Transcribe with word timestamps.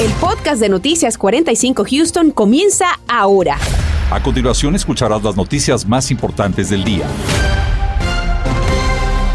El 0.00 0.12
podcast 0.20 0.60
de 0.60 0.68
Noticias 0.68 1.18
45 1.18 1.84
Houston 1.90 2.30
comienza 2.30 2.86
ahora. 3.08 3.58
A 4.12 4.22
continuación 4.22 4.76
escucharás 4.76 5.24
las 5.24 5.36
noticias 5.36 5.84
más 5.84 6.12
importantes 6.12 6.70
del 6.70 6.84
día. 6.84 7.04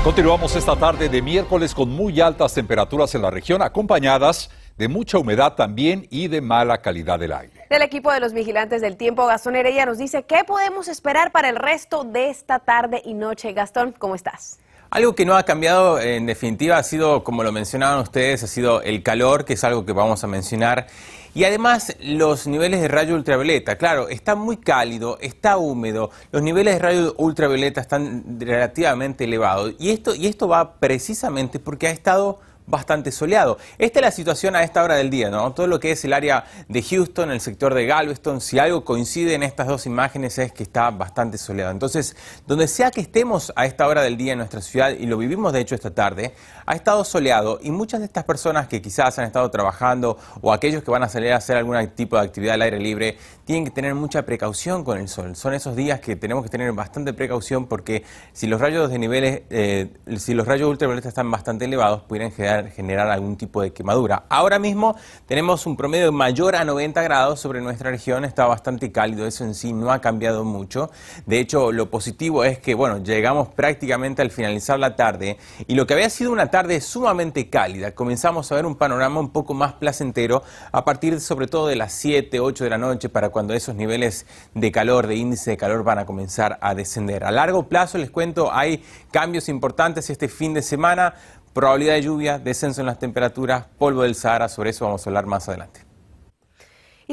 Continuamos 0.05 0.55
esta 0.55 0.77
tarde 0.77 1.09
de 1.09 1.21
miércoles 1.21 1.75
con 1.75 1.89
muy 1.89 2.21
altas 2.21 2.53
temperaturas 2.53 3.13
en 3.13 3.23
la 3.23 3.29
región, 3.29 3.61
acompañadas 3.61 4.51
de 4.77 4.87
mucha 4.87 5.17
humedad 5.17 5.55
también 5.55 6.07
y 6.09 6.29
de 6.29 6.39
mala 6.39 6.77
calidad 6.77 7.19
del 7.19 7.33
aire. 7.33 7.65
Del 7.69 7.81
equipo 7.81 8.13
de 8.13 8.21
los 8.21 8.31
vigilantes 8.31 8.79
del 8.81 8.95
tiempo, 8.95 9.25
Gastón 9.25 9.57
Heredia 9.57 9.85
nos 9.85 9.97
dice 9.97 10.23
qué 10.23 10.45
podemos 10.47 10.87
esperar 10.87 11.33
para 11.33 11.49
el 11.49 11.57
resto 11.57 12.05
de 12.05 12.29
esta 12.29 12.59
tarde 12.59 13.01
y 13.03 13.15
noche. 13.15 13.51
Gastón, 13.51 13.93
¿cómo 13.99 14.15
estás? 14.15 14.59
Algo 14.93 15.15
que 15.15 15.25
no 15.25 15.35
ha 15.35 15.41
cambiado 15.41 15.99
en 15.99 16.27
definitiva 16.27 16.77
ha 16.77 16.83
sido, 16.83 17.23
como 17.23 17.43
lo 17.43 17.51
mencionaban 17.51 17.99
ustedes, 17.99 18.43
ha 18.43 18.47
sido 18.47 18.83
el 18.83 19.01
calor, 19.01 19.43
que 19.43 19.53
es 19.53 19.63
algo 19.63 19.87
que 19.87 19.91
vamos 19.91 20.23
a 20.23 20.27
mencionar. 20.27 20.85
Y 21.33 21.45
además 21.45 21.95
los 21.99 22.45
niveles 22.45 22.79
de 22.79 22.87
rayo 22.89 23.15
ultravioleta, 23.15 23.75
claro, 23.79 24.07
está 24.07 24.35
muy 24.35 24.57
cálido, 24.57 25.17
está 25.19 25.57
húmedo, 25.57 26.11
los 26.31 26.43
niveles 26.43 26.75
de 26.75 26.79
rayo 26.79 27.15
ultravioleta 27.17 27.81
están 27.81 28.39
relativamente 28.39 29.23
elevados. 29.23 29.73
Y 29.79 29.89
esto, 29.89 30.13
y 30.13 30.27
esto 30.27 30.47
va 30.47 30.75
precisamente 30.75 31.57
porque 31.57 31.87
ha 31.87 31.91
estado 31.91 32.39
bastante 32.65 33.11
soleado. 33.11 33.57
Esta 33.77 33.99
es 33.99 34.05
la 34.05 34.11
situación 34.11 34.55
a 34.55 34.63
esta 34.63 34.83
hora 34.83 34.95
del 34.95 35.09
día, 35.09 35.29
¿no? 35.29 35.53
Todo 35.53 35.67
lo 35.67 35.79
que 35.79 35.91
es 35.91 36.03
el 36.05 36.13
área 36.13 36.45
de 36.67 36.81
Houston, 36.81 37.31
el 37.31 37.41
sector 37.41 37.73
de 37.73 37.85
Galveston, 37.85 38.41
si 38.41 38.59
algo 38.59 38.83
coincide 38.83 39.33
en 39.33 39.43
estas 39.43 39.67
dos 39.67 39.85
imágenes 39.85 40.37
es 40.37 40.51
que 40.51 40.63
está 40.63 40.89
bastante 40.91 41.37
soleado. 41.37 41.71
Entonces, 41.71 42.15
donde 42.47 42.67
sea 42.67 42.91
que 42.91 43.01
estemos 43.01 43.51
a 43.55 43.65
esta 43.65 43.87
hora 43.87 44.01
del 44.01 44.17
día 44.17 44.33
en 44.33 44.39
nuestra 44.39 44.61
ciudad, 44.61 44.91
y 44.91 45.05
lo 45.05 45.17
vivimos 45.17 45.53
de 45.53 45.59
hecho 45.59 45.75
esta 45.75 45.91
tarde, 45.91 46.33
ha 46.65 46.75
estado 46.75 47.03
soleado 47.03 47.59
y 47.61 47.71
muchas 47.71 47.99
de 47.99 48.05
estas 48.05 48.23
personas 48.23 48.67
que 48.67 48.81
quizás 48.81 49.19
han 49.19 49.25
estado 49.25 49.49
trabajando 49.51 50.17
o 50.41 50.53
aquellos 50.53 50.83
que 50.83 50.91
van 50.91 51.03
a 51.03 51.09
salir 51.09 51.33
a 51.33 51.37
hacer 51.37 51.57
algún 51.57 51.75
tipo 51.89 52.15
de 52.15 52.23
actividad 52.23 52.55
al 52.55 52.61
aire 52.61 52.79
libre, 52.79 53.17
tienen 53.45 53.65
que 53.65 53.71
tener 53.71 53.95
mucha 53.95 54.23
precaución 54.23 54.83
con 54.83 54.97
el 54.97 55.07
sol. 55.07 55.35
Son 55.35 55.53
esos 55.53 55.75
días 55.75 55.99
que 55.99 56.15
tenemos 56.15 56.43
que 56.43 56.49
tener 56.49 56.71
bastante 56.71 57.13
precaución 57.13 57.67
porque 57.67 58.03
si 58.31 58.47
los 58.47 58.61
rayos 58.61 58.89
de 58.89 58.99
niveles, 58.99 59.41
eh, 59.49 59.89
si 60.17 60.33
los 60.33 60.47
rayos 60.47 60.69
ultravioleta 60.69 61.09
están 61.09 61.29
bastante 61.29 61.65
elevados, 61.65 62.03
pueden 62.03 62.31
generar 62.31 62.52
generar, 62.71 63.09
algún 63.09 63.37
tipo 63.37 63.61
de 63.61 63.73
quemadura. 63.73 64.23
Ahora 64.29 64.59
mismo 64.59 64.95
tenemos 65.25 65.65
un 65.65 65.75
promedio 65.75 66.11
mayor 66.11 66.55
a 66.55 66.65
90 66.65 67.01
grados 67.01 67.39
sobre 67.39 67.61
nuestra 67.61 67.91
región, 67.91 68.25
está 68.25 68.45
bastante 68.45 68.91
cálido, 68.91 69.25
eso 69.27 69.43
en 69.43 69.55
sí 69.55 69.73
no 69.73 69.91
ha 69.91 70.01
cambiado 70.01 70.43
mucho. 70.43 70.91
De 71.25 71.39
hecho, 71.39 71.71
lo 71.71 71.89
positivo 71.89 72.43
es 72.43 72.59
que, 72.59 72.73
bueno, 72.73 72.99
llegamos 72.99 73.49
prácticamente 73.49 74.21
al 74.21 74.31
finalizar 74.31 74.79
la 74.79 74.95
tarde 74.95 75.37
y 75.67 75.75
lo 75.75 75.87
que 75.87 75.93
había 75.93 76.09
sido 76.09 76.31
una 76.31 76.51
tarde 76.51 76.81
sumamente 76.81 77.49
cálida, 77.49 77.91
comenzamos 77.91 78.51
a 78.51 78.55
ver 78.55 78.65
un 78.65 78.75
panorama 78.75 79.19
un 79.19 79.31
poco 79.31 79.53
más 79.53 79.73
placentero 79.73 80.43
a 80.71 80.85
partir 80.85 81.19
sobre 81.19 81.47
todo 81.47 81.67
de 81.67 81.75
las 81.75 81.93
7, 81.93 82.39
8 82.39 82.63
de 82.63 82.69
la 82.69 82.77
noche 82.77 83.09
para 83.09 83.29
cuando 83.29 83.53
esos 83.53 83.75
niveles 83.75 84.25
de 84.53 84.71
calor, 84.71 85.07
de 85.07 85.15
índice 85.15 85.51
de 85.51 85.57
calor 85.57 85.83
van 85.83 85.99
a 85.99 86.05
comenzar 86.05 86.57
a 86.61 86.75
descender. 86.75 87.23
A 87.23 87.31
largo 87.31 87.67
plazo, 87.67 87.97
les 87.97 88.09
cuento, 88.09 88.51
hay 88.53 88.83
cambios 89.11 89.49
importantes 89.49 90.09
este 90.09 90.27
fin 90.27 90.53
de 90.53 90.61
semana. 90.61 91.15
Probabilidad 91.53 91.93
de 91.93 92.01
lluvia, 92.01 92.39
descenso 92.39 92.81
en 92.81 92.87
las 92.87 92.97
temperaturas, 92.97 93.65
polvo 93.77 94.01
del 94.01 94.15
Sahara, 94.15 94.49
sobre 94.49 94.71
eso 94.71 94.85
vamos 94.85 95.05
a 95.05 95.09
hablar 95.11 95.27
más 95.27 95.47
adelante. 95.47 95.92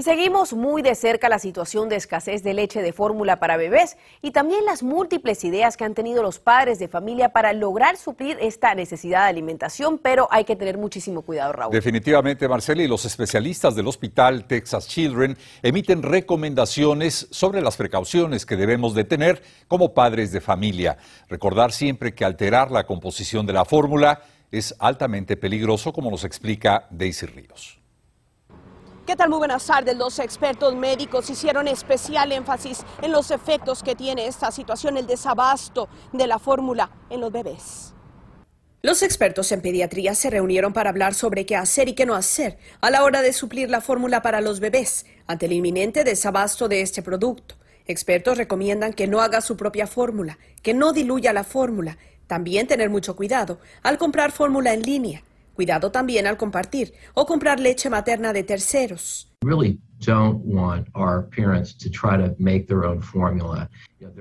Y 0.01 0.03
seguimos 0.03 0.55
muy 0.55 0.81
de 0.81 0.95
cerca 0.95 1.29
la 1.29 1.39
situación 1.39 1.91
de 1.91 1.97
escasez 1.97 2.43
de 2.43 2.55
leche 2.55 2.81
de 2.81 2.95
fórmula 2.95 3.39
para 3.39 3.59
bebés 3.59 3.98
y 4.23 4.31
también 4.31 4.65
las 4.65 4.83
múltiples 4.83 5.45
ideas 5.45 5.77
que 5.77 5.84
han 5.84 5.92
tenido 5.92 6.23
los 6.23 6.39
padres 6.39 6.79
de 6.79 6.89
familia 6.89 7.34
para 7.34 7.53
lograr 7.53 7.98
suplir 7.98 8.39
esta 8.41 8.75
necesidad 8.75 9.25
de 9.25 9.29
alimentación, 9.29 9.98
pero 9.98 10.27
hay 10.31 10.45
que 10.45 10.57
tener 10.57 10.79
muchísimo 10.79 11.20
cuidado, 11.20 11.53
Raúl. 11.53 11.75
Definitivamente, 11.75 12.48
Marcela, 12.48 12.83
y 12.83 12.89
los 12.89 13.05
especialistas 13.05 13.75
del 13.75 13.89
Hospital 13.89 14.47
Texas 14.47 14.89
Children 14.89 15.37
emiten 15.61 16.03
recomendaciones 16.03 17.29
sobre 17.31 17.61
las 17.61 17.77
precauciones 17.77 18.47
que 18.47 18.57
debemos 18.57 18.95
de 18.95 19.05
tener 19.05 19.42
como 19.69 19.92
padres 19.92 20.33
de 20.33 20.41
familia. 20.41 20.97
Recordar 21.29 21.73
siempre 21.73 22.14
que 22.14 22.24
alterar 22.24 22.70
la 22.70 22.86
composición 22.86 23.45
de 23.45 23.53
la 23.53 23.67
fórmula 23.67 24.23
es 24.51 24.74
altamente 24.79 25.36
peligroso, 25.36 25.92
como 25.92 26.11
nos 26.11 26.24
explica 26.24 26.86
Daisy 26.89 27.27
Ríos. 27.27 27.80
¿Qué 29.11 29.17
tal? 29.17 29.29
Muy 29.29 29.39
buenas 29.39 29.67
tardes. 29.67 29.97
Los 29.97 30.21
expertos 30.21 30.77
médicos 30.77 31.29
hicieron 31.31 31.67
especial 31.67 32.31
énfasis 32.31 32.85
en 33.03 33.11
los 33.11 33.33
efectos 33.33 33.83
que 33.83 33.97
tiene 33.97 34.29
esta 34.29 34.53
situación, 34.53 34.97
el 34.97 35.09
desabasto 35.09 35.89
de 36.13 36.29
la 36.29 36.39
fórmula 36.39 36.89
en 37.11 37.21
los 37.21 37.33
bebés. 37.33 37.93
Los 38.83 39.03
expertos 39.03 39.51
en 39.51 39.63
pediatría 39.63 40.15
se 40.15 40.31
reunieron 40.31 40.73
para 40.73 40.91
hablar 40.91 41.15
sobre 41.15 41.45
qué 41.45 41.57
hacer 41.57 41.89
y 41.89 41.95
qué 41.95 42.07
no 42.07 42.15
hacer 42.15 42.59
a 42.81 42.91
la 42.91 43.03
hora 43.03 43.21
de 43.21 43.33
suplir 43.33 43.69
la 43.69 43.81
fórmula 43.81 44.23
para 44.23 44.41
los 44.41 44.61
bebés 44.61 45.07
ante 45.27 45.47
el 45.47 45.55
inminente 45.55 46.05
desabasto 46.05 46.69
de 46.69 46.81
este 46.81 47.03
producto. 47.03 47.57
Expertos 47.89 48.39
recomiendan 48.39 48.92
que 48.92 49.09
no 49.09 49.23
haga 49.23 49.41
su 49.41 49.57
propia 49.57 49.89
fórmula, 49.89 50.39
que 50.63 50.73
no 50.73 50.92
diluya 50.92 51.33
la 51.33 51.42
fórmula, 51.42 51.98
también 52.29 52.69
tener 52.69 52.91
mucho 52.91 53.17
cuidado 53.17 53.59
al 53.83 53.98
comprar 53.98 54.31
fórmula 54.31 54.73
en 54.73 54.83
línea 54.83 55.25
Cuidado 55.61 55.93
también 55.93 56.27
al 56.27 56.39
compartir 56.39 56.95
o 57.13 57.27
comprar 57.27 57.61
leche 57.61 57.91
materna 57.91 58.33
de 58.33 58.45
terceros. 58.45 59.31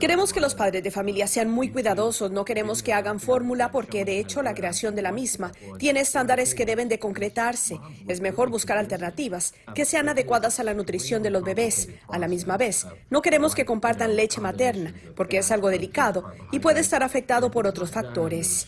Queremos 0.02 0.34
que 0.34 0.42
los 0.42 0.54
padres 0.54 0.84
de 0.84 0.92
familia 0.92 1.28
sean 1.28 1.50
muy 1.50 1.70
cuidadosos, 1.70 2.30
no 2.30 2.44
queremos 2.44 2.84
que 2.84 2.92
hagan 2.92 3.22
fórmula 3.22 3.72
porque 3.72 4.04
de 4.04 4.20
hecho 4.20 4.42
la 4.42 4.54
creación 4.54 4.98
de 4.98 5.02
la 5.02 5.14
misma 5.14 5.54
tiene 5.78 6.02
estándares 6.02 6.54
que 6.54 6.66
deben 6.66 6.90
de 6.90 7.00
concretarse. 7.00 7.80
Es 8.10 8.20
mejor 8.20 8.50
buscar 8.50 8.78
alternativas 8.78 9.54
que 9.74 9.86
sean 9.86 10.10
adecuadas 10.10 10.60
a 10.60 10.66
la 10.66 10.74
nutrición 10.74 11.24
de 11.24 11.30
los 11.30 11.46
bebés. 11.46 11.88
A 12.10 12.20
la 12.20 12.28
misma 12.28 12.58
vez, 12.58 12.86
no 13.10 13.22
queremos 13.22 13.56
que 13.56 13.64
compartan 13.64 14.18
leche 14.18 14.42
materna 14.42 14.94
porque 15.16 15.38
es 15.38 15.50
algo 15.52 15.70
delicado 15.70 16.34
y 16.52 16.60
puede 16.60 16.82
estar 16.82 17.02
afectado 17.02 17.50
por 17.50 17.66
otros 17.66 17.92
factores. 17.92 18.68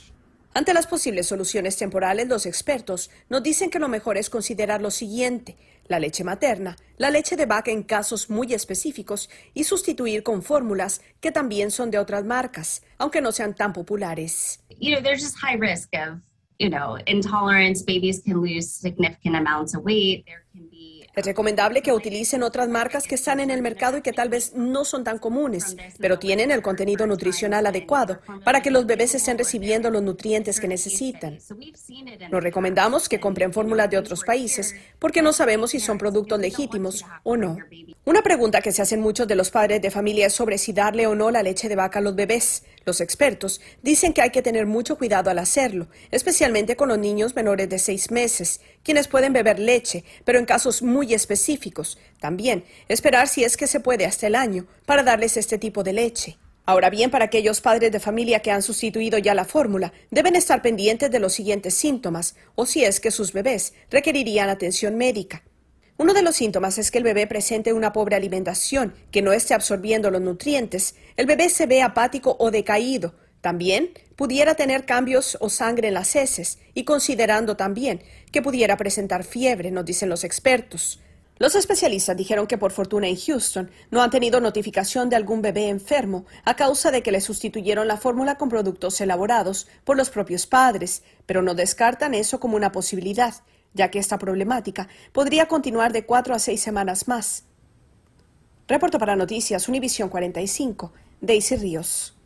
Ante 0.54 0.74
las 0.74 0.86
posibles 0.86 1.28
soluciones 1.28 1.78
temporales, 1.78 2.28
los 2.28 2.46
expertos 2.46 3.10
nos 3.30 3.42
dicen 3.42 3.70
que 3.70 3.80
lo 3.80 3.88
mejor 3.88 4.18
es 4.18 4.30
considerar 4.30 4.82
lo 4.82 4.92
siguiente, 4.92 5.56
la 5.88 5.98
leche 5.98 6.26
materna, 6.26 6.76
la 6.98 7.10
leche 7.10 7.38
de 7.38 7.46
vaca 7.46 7.72
en 7.72 7.84
casos 7.84 8.30
muy 8.30 8.54
específicos 8.54 9.30
y 9.54 9.64
sustituir 9.64 10.24
con 10.24 10.44
fórmulas 10.44 11.02
que 11.22 11.32
también 11.32 11.72
son 11.72 11.90
de 11.90 12.00
otras 12.00 12.26
marcas, 12.26 12.84
aunque 12.98 13.22
no 13.22 13.32
sean 13.32 13.56
tan 13.56 13.72
populares. 13.72 14.62
You 14.78 14.94
know, 14.94 15.02
there's 15.02 15.22
just 15.22 15.38
high 15.38 15.58
risk 15.58 15.90
of, 15.94 16.20
you 16.60 16.70
know, 16.70 16.98
intolerance. 17.06 17.82
Babies 17.86 18.22
can 18.22 18.42
lose 18.42 18.70
significant 18.70 19.38
amounts 19.38 19.74
of 19.74 19.86
weight. 19.86 20.26
There 20.26 20.44
can 20.52 20.68
be 20.70 21.01
es 21.16 21.26
recomendable 21.26 21.82
que 21.82 21.94
utilicen 21.94 22.44
otras 22.44 22.70
marcas 22.70 23.08
que 23.08 23.16
están 23.16 23.40
en 23.40 23.52
el 23.52 23.62
mercado 23.62 23.98
y 23.98 24.02
que 24.02 24.14
tal 24.14 24.30
vez 24.30 24.54
no 24.56 24.86
son 24.86 25.04
tan 25.04 25.20
comunes, 25.20 25.76
pero 26.00 26.20
tienen 26.20 26.52
el 26.52 26.62
contenido 26.62 27.06
nutricional 27.08 27.66
adecuado 27.66 28.20
para 28.44 28.62
que 28.62 28.72
los 28.72 28.86
bebés 28.86 29.16
estén 29.16 29.38
recibiendo 29.38 29.90
los 29.90 30.02
nutrientes 30.02 30.60
que 30.60 30.68
necesitan. 30.68 31.40
Nos 32.32 32.44
recomendamos 32.44 33.10
que 33.10 33.20
compren 33.20 33.54
fórmulas 33.54 33.90
de 33.90 33.98
otros 33.98 34.24
países 34.24 34.76
porque 35.00 35.22
no 35.22 35.34
sabemos 35.34 35.72
si 35.72 35.80
son 35.80 35.98
productos 35.98 36.40
legítimos 36.40 37.04
o 37.24 37.36
no. 37.38 37.58
Una 38.04 38.24
pregunta 38.24 38.62
que 38.62 38.72
se 38.72 38.82
hacen 38.82 39.00
muchos 39.00 39.28
de 39.28 39.36
los 39.36 39.52
padres 39.52 39.80
de 39.80 39.92
familia 39.92 40.26
es 40.26 40.34
sobre 40.34 40.58
si 40.58 40.74
darle 40.74 41.06
o 41.06 41.14
no 41.14 41.30
la 41.30 41.44
leche 41.44 41.70
de 41.70 41.76
vaca 41.76 42.00
a 42.00 42.02
los 42.02 42.16
bebés. 42.16 42.64
Los 42.84 43.00
expertos 43.00 43.62
dicen 43.84 44.12
que 44.12 44.24
hay 44.24 44.32
que 44.32 44.42
tener 44.42 44.66
mucho 44.66 44.98
cuidado 44.98 45.30
al 45.30 45.38
hacerlo, 45.38 45.88
especialmente 46.10 46.76
con 46.76 46.90
los 46.90 46.98
niños 46.98 47.36
menores 47.36 47.70
de 47.70 47.78
seis 47.78 48.10
meses, 48.10 48.60
quienes 48.82 49.08
pueden 49.08 49.34
beber 49.34 49.60
leche, 49.60 50.04
pero 50.26 50.40
en 50.40 50.46
casos 50.46 50.82
muy 50.82 51.14
específicos. 51.14 52.00
También 52.20 52.64
esperar 52.88 53.28
si 53.28 53.44
es 53.44 53.56
que 53.56 53.68
se 53.68 53.80
puede 53.80 54.08
hasta 54.08 54.26
el 54.26 54.34
año 54.34 54.66
para 54.88 55.04
darles 55.04 55.38
este 55.38 55.60
tipo 55.60 55.84
de 55.84 55.94
leche. 55.94 56.40
Ahora 56.66 56.90
bien, 56.90 57.12
para 57.12 57.26
aquellos 57.26 57.62
padres 57.62 57.92
de 57.92 58.00
familia 58.00 58.40
que 58.40 58.50
han 58.50 58.64
sustituido 58.64 59.20
ya 59.20 59.36
la 59.36 59.46
fórmula, 59.46 59.94
deben 60.10 60.36
estar 60.36 60.64
pendientes 60.64 61.12
de 61.12 61.20
los 61.20 61.34
siguientes 61.34 61.76
síntomas 61.76 62.36
o 62.56 62.66
si 62.66 62.84
es 62.84 63.00
que 63.00 63.12
sus 63.12 63.32
bebés 63.32 63.74
requerirían 63.92 64.50
atención 64.50 64.96
médica. 64.96 65.44
Uno 66.02 66.16
de 66.16 66.24
los 66.24 66.36
síntomas 66.36 66.80
es 66.80 66.90
que 66.90 66.98
el 66.98 67.04
bebé 67.04 67.28
presente 67.28 67.74
una 67.74 67.94
pobre 67.94 68.16
alimentación, 68.16 68.96
que 69.12 69.22
no 69.22 69.34
esté 69.34 69.54
absorbiendo 69.54 70.10
los 70.10 70.20
nutrientes, 70.20 70.96
el 71.16 71.28
bebé 71.28 71.48
se 71.48 71.68
ve 71.68 71.84
apático 71.84 72.36
o 72.40 72.50
decaído. 72.50 73.14
También 73.40 73.92
pudiera 74.16 74.56
tener 74.56 74.88
cambios 74.88 75.38
o 75.42 75.50
sangre 75.52 75.90
en 75.90 75.94
las 75.94 76.16
heces 76.16 76.58
y 76.74 76.86
considerando 76.86 77.56
también 77.56 78.02
que 78.32 78.42
pudiera 78.42 78.78
presentar 78.78 79.24
fiebre, 79.24 79.70
nos 79.70 79.86
dicen 79.86 80.10
los 80.10 80.24
expertos. 80.24 81.01
Los 81.42 81.56
especialistas 81.56 82.16
dijeron 82.16 82.46
que 82.46 82.60
por 82.60 82.72
fortuna 82.72 83.08
en 83.08 83.18
Houston 83.18 83.72
no 83.90 84.04
han 84.04 84.12
tenido 84.12 84.40
notificación 84.40 85.10
de 85.10 85.16
algún 85.16 85.42
bebé 85.42 85.70
enfermo 85.70 86.28
a 86.46 86.56
causa 86.56 86.92
de 86.92 87.02
que 87.02 87.12
le 87.12 87.20
sustituyeron 87.20 87.88
la 87.88 87.98
fórmula 87.98 88.38
con 88.38 88.48
productos 88.48 89.02
elaborados 89.02 89.68
por 89.84 89.98
los 89.98 90.12
propios 90.12 90.46
padres, 90.46 91.02
pero 91.26 91.42
no 91.42 91.56
descartan 91.56 92.14
eso 92.14 92.40
como 92.40 92.58
una 92.58 92.72
posibilidad 92.72 93.34
ya 93.74 93.90
que 93.90 93.98
esta 93.98 94.20
problemática 94.20 94.88
podría 95.14 95.48
continuar 95.48 95.94
de 95.94 96.06
cuatro 96.06 96.36
a 96.36 96.38
seis 96.38 96.62
semanas 96.62 97.08
más. 97.08 97.46
Reporto 98.68 99.00
para 99.00 99.16
Noticias 99.16 99.68
Univisión 99.68 100.10
45, 100.10 100.94
Daisy 101.22 101.56
Ríos. 101.56 102.21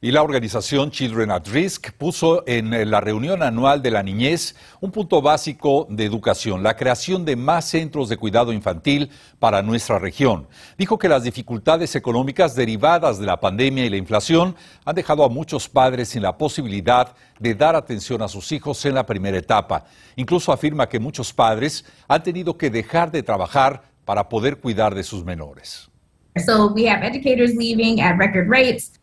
Y 0.00 0.12
la 0.12 0.22
organización 0.22 0.92
Children 0.92 1.32
at 1.32 1.48
Risk 1.48 1.90
puso 1.90 2.44
en 2.46 2.88
la 2.88 3.00
reunión 3.00 3.42
anual 3.42 3.82
de 3.82 3.90
la 3.90 4.04
niñez 4.04 4.54
un 4.80 4.92
punto 4.92 5.20
básico 5.20 5.88
de 5.90 6.04
educación, 6.04 6.62
la 6.62 6.76
creación 6.76 7.24
de 7.24 7.34
más 7.34 7.64
centros 7.64 8.08
de 8.08 8.16
cuidado 8.16 8.52
infantil 8.52 9.10
para 9.40 9.60
nuestra 9.60 9.98
región. 9.98 10.46
Dijo 10.76 11.00
que 11.00 11.08
las 11.08 11.24
dificultades 11.24 11.96
económicas 11.96 12.54
derivadas 12.54 13.18
de 13.18 13.26
la 13.26 13.40
pandemia 13.40 13.86
y 13.86 13.90
la 13.90 13.96
inflación 13.96 14.54
han 14.84 14.94
dejado 14.94 15.24
a 15.24 15.28
muchos 15.28 15.68
padres 15.68 16.10
sin 16.10 16.22
la 16.22 16.38
posibilidad 16.38 17.16
de 17.40 17.56
dar 17.56 17.74
atención 17.74 18.22
a 18.22 18.28
sus 18.28 18.52
hijos 18.52 18.84
en 18.84 18.94
la 18.94 19.04
primera 19.04 19.38
etapa. 19.38 19.84
Incluso 20.14 20.52
afirma 20.52 20.88
que 20.88 21.00
muchos 21.00 21.32
padres 21.32 21.84
han 22.06 22.22
tenido 22.22 22.56
que 22.56 22.70
dejar 22.70 23.10
de 23.10 23.24
trabajar 23.24 23.82
para 24.04 24.28
poder 24.28 24.58
cuidar 24.58 24.94
de 24.94 25.02
sus 25.02 25.24
menores. 25.24 25.90
So 26.36 26.72
we 26.72 26.88
have 26.88 27.04
educators 27.04 27.56
leaving 27.56 28.00
at 28.00 28.16
record 28.16 28.48
rates. 28.48 28.97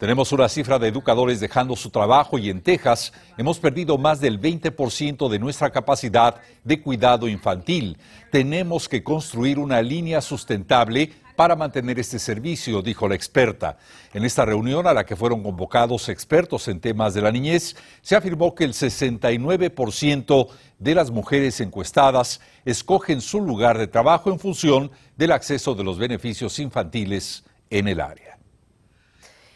Tenemos 0.00 0.32
una 0.32 0.48
cifra 0.48 0.78
de 0.78 0.88
educadores 0.88 1.40
dejando 1.40 1.76
su 1.76 1.90
trabajo 1.90 2.38
y 2.38 2.48
en 2.48 2.62
Texas 2.62 3.12
hemos 3.36 3.58
perdido 3.58 3.98
más 3.98 4.18
del 4.18 4.40
20% 4.40 5.28
de 5.28 5.38
nuestra 5.38 5.68
capacidad 5.68 6.36
de 6.64 6.80
cuidado 6.80 7.28
infantil. 7.28 7.98
Tenemos 8.32 8.88
que 8.88 9.04
construir 9.04 9.58
una 9.58 9.82
línea 9.82 10.22
sustentable 10.22 11.12
para 11.36 11.54
mantener 11.54 11.98
este 11.98 12.18
servicio, 12.18 12.80
dijo 12.80 13.06
la 13.08 13.14
experta. 13.14 13.76
En 14.14 14.24
esta 14.24 14.46
reunión 14.46 14.86
a 14.86 14.94
la 14.94 15.04
que 15.04 15.16
fueron 15.16 15.42
convocados 15.42 16.08
expertos 16.08 16.66
en 16.68 16.80
temas 16.80 17.12
de 17.12 17.20
la 17.20 17.30
niñez, 17.30 17.76
se 18.00 18.16
afirmó 18.16 18.54
que 18.54 18.64
el 18.64 18.72
69% 18.72 20.48
de 20.78 20.94
las 20.94 21.10
mujeres 21.10 21.60
encuestadas 21.60 22.40
escogen 22.64 23.20
su 23.20 23.42
lugar 23.42 23.76
de 23.76 23.86
trabajo 23.86 24.32
en 24.32 24.38
función 24.38 24.90
del 25.18 25.32
acceso 25.32 25.74
de 25.74 25.84
los 25.84 25.98
beneficios 25.98 26.58
infantiles 26.58 27.44
en 27.68 27.86
el 27.86 28.00
área. 28.00 28.39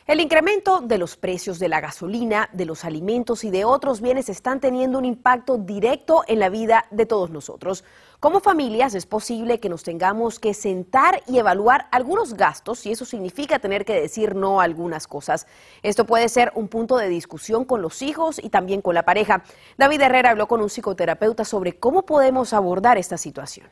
El 0.07 0.21
incremento 0.21 0.83
de 0.83 0.99
los 0.99 1.17
precios 1.17 1.59
de 1.59 1.71
la 1.71 1.81
gasolina, 1.81 2.51
de 2.53 2.67
los 2.67 2.85
alimentos 2.85 3.43
y 3.43 3.51
de 3.51 3.65
otros 3.65 4.03
bienes 4.03 4.29
están 4.29 4.61
teniendo 4.61 4.99
un 4.99 5.07
impacto 5.07 5.57
directo 5.57 6.25
en 6.27 6.41
la 6.41 6.51
vida 6.51 6.85
de 6.91 7.07
todos 7.07 7.31
nosotros. 7.31 7.85
Como 8.21 8.41
familias 8.41 8.95
es 8.95 9.07
posible 9.07 9.61
que 9.61 9.71
nos 9.71 9.83
tengamos 9.83 10.39
que 10.39 10.53
sentar 10.53 11.23
y 11.27 11.39
evaluar 11.39 11.89
algunos 11.91 12.35
gastos 12.35 12.85
y 12.85 12.93
eso 12.93 13.07
significa 13.07 13.61
tener 13.61 13.87
que 13.87 13.99
decir 13.99 14.35
no 14.35 14.61
a 14.61 14.65
algunas 14.65 15.07
cosas. 15.07 15.47
Esto 15.83 16.05
puede 16.05 16.29
ser 16.29 16.53
un 16.55 16.69
punto 16.69 16.99
de 16.99 17.09
discusión 17.09 17.65
con 17.65 17.81
los 17.81 18.03
hijos 18.03 18.39
y 18.45 18.51
también 18.51 18.83
con 18.83 18.95
la 18.95 19.07
pareja. 19.07 19.43
David 19.79 20.03
Herrera 20.03 20.33
habló 20.33 20.49
con 20.49 20.61
un 20.61 20.69
psicoterapeuta 20.69 21.47
sobre 21.47 21.79
cómo 21.79 22.05
podemos 22.05 22.53
abordar 22.53 22.99
esta 22.99 23.17
situación. 23.17 23.69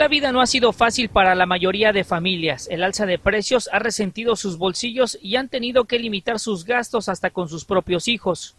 La 0.00 0.08
vida 0.08 0.32
no 0.32 0.40
ha 0.40 0.46
sido 0.46 0.72
fácil 0.72 1.10
para 1.10 1.34
la 1.34 1.44
mayoría 1.44 1.92
de 1.92 2.04
familias. 2.04 2.68
El 2.70 2.82
alza 2.84 3.04
de 3.04 3.18
precios 3.18 3.68
ha 3.70 3.80
resentido 3.80 4.34
sus 4.34 4.56
bolsillos 4.56 5.18
y 5.20 5.36
han 5.36 5.50
tenido 5.50 5.84
que 5.84 5.98
limitar 5.98 6.38
sus 6.38 6.64
gastos 6.64 7.10
hasta 7.10 7.28
con 7.28 7.50
sus 7.50 7.66
propios 7.66 8.08
hijos. 8.08 8.56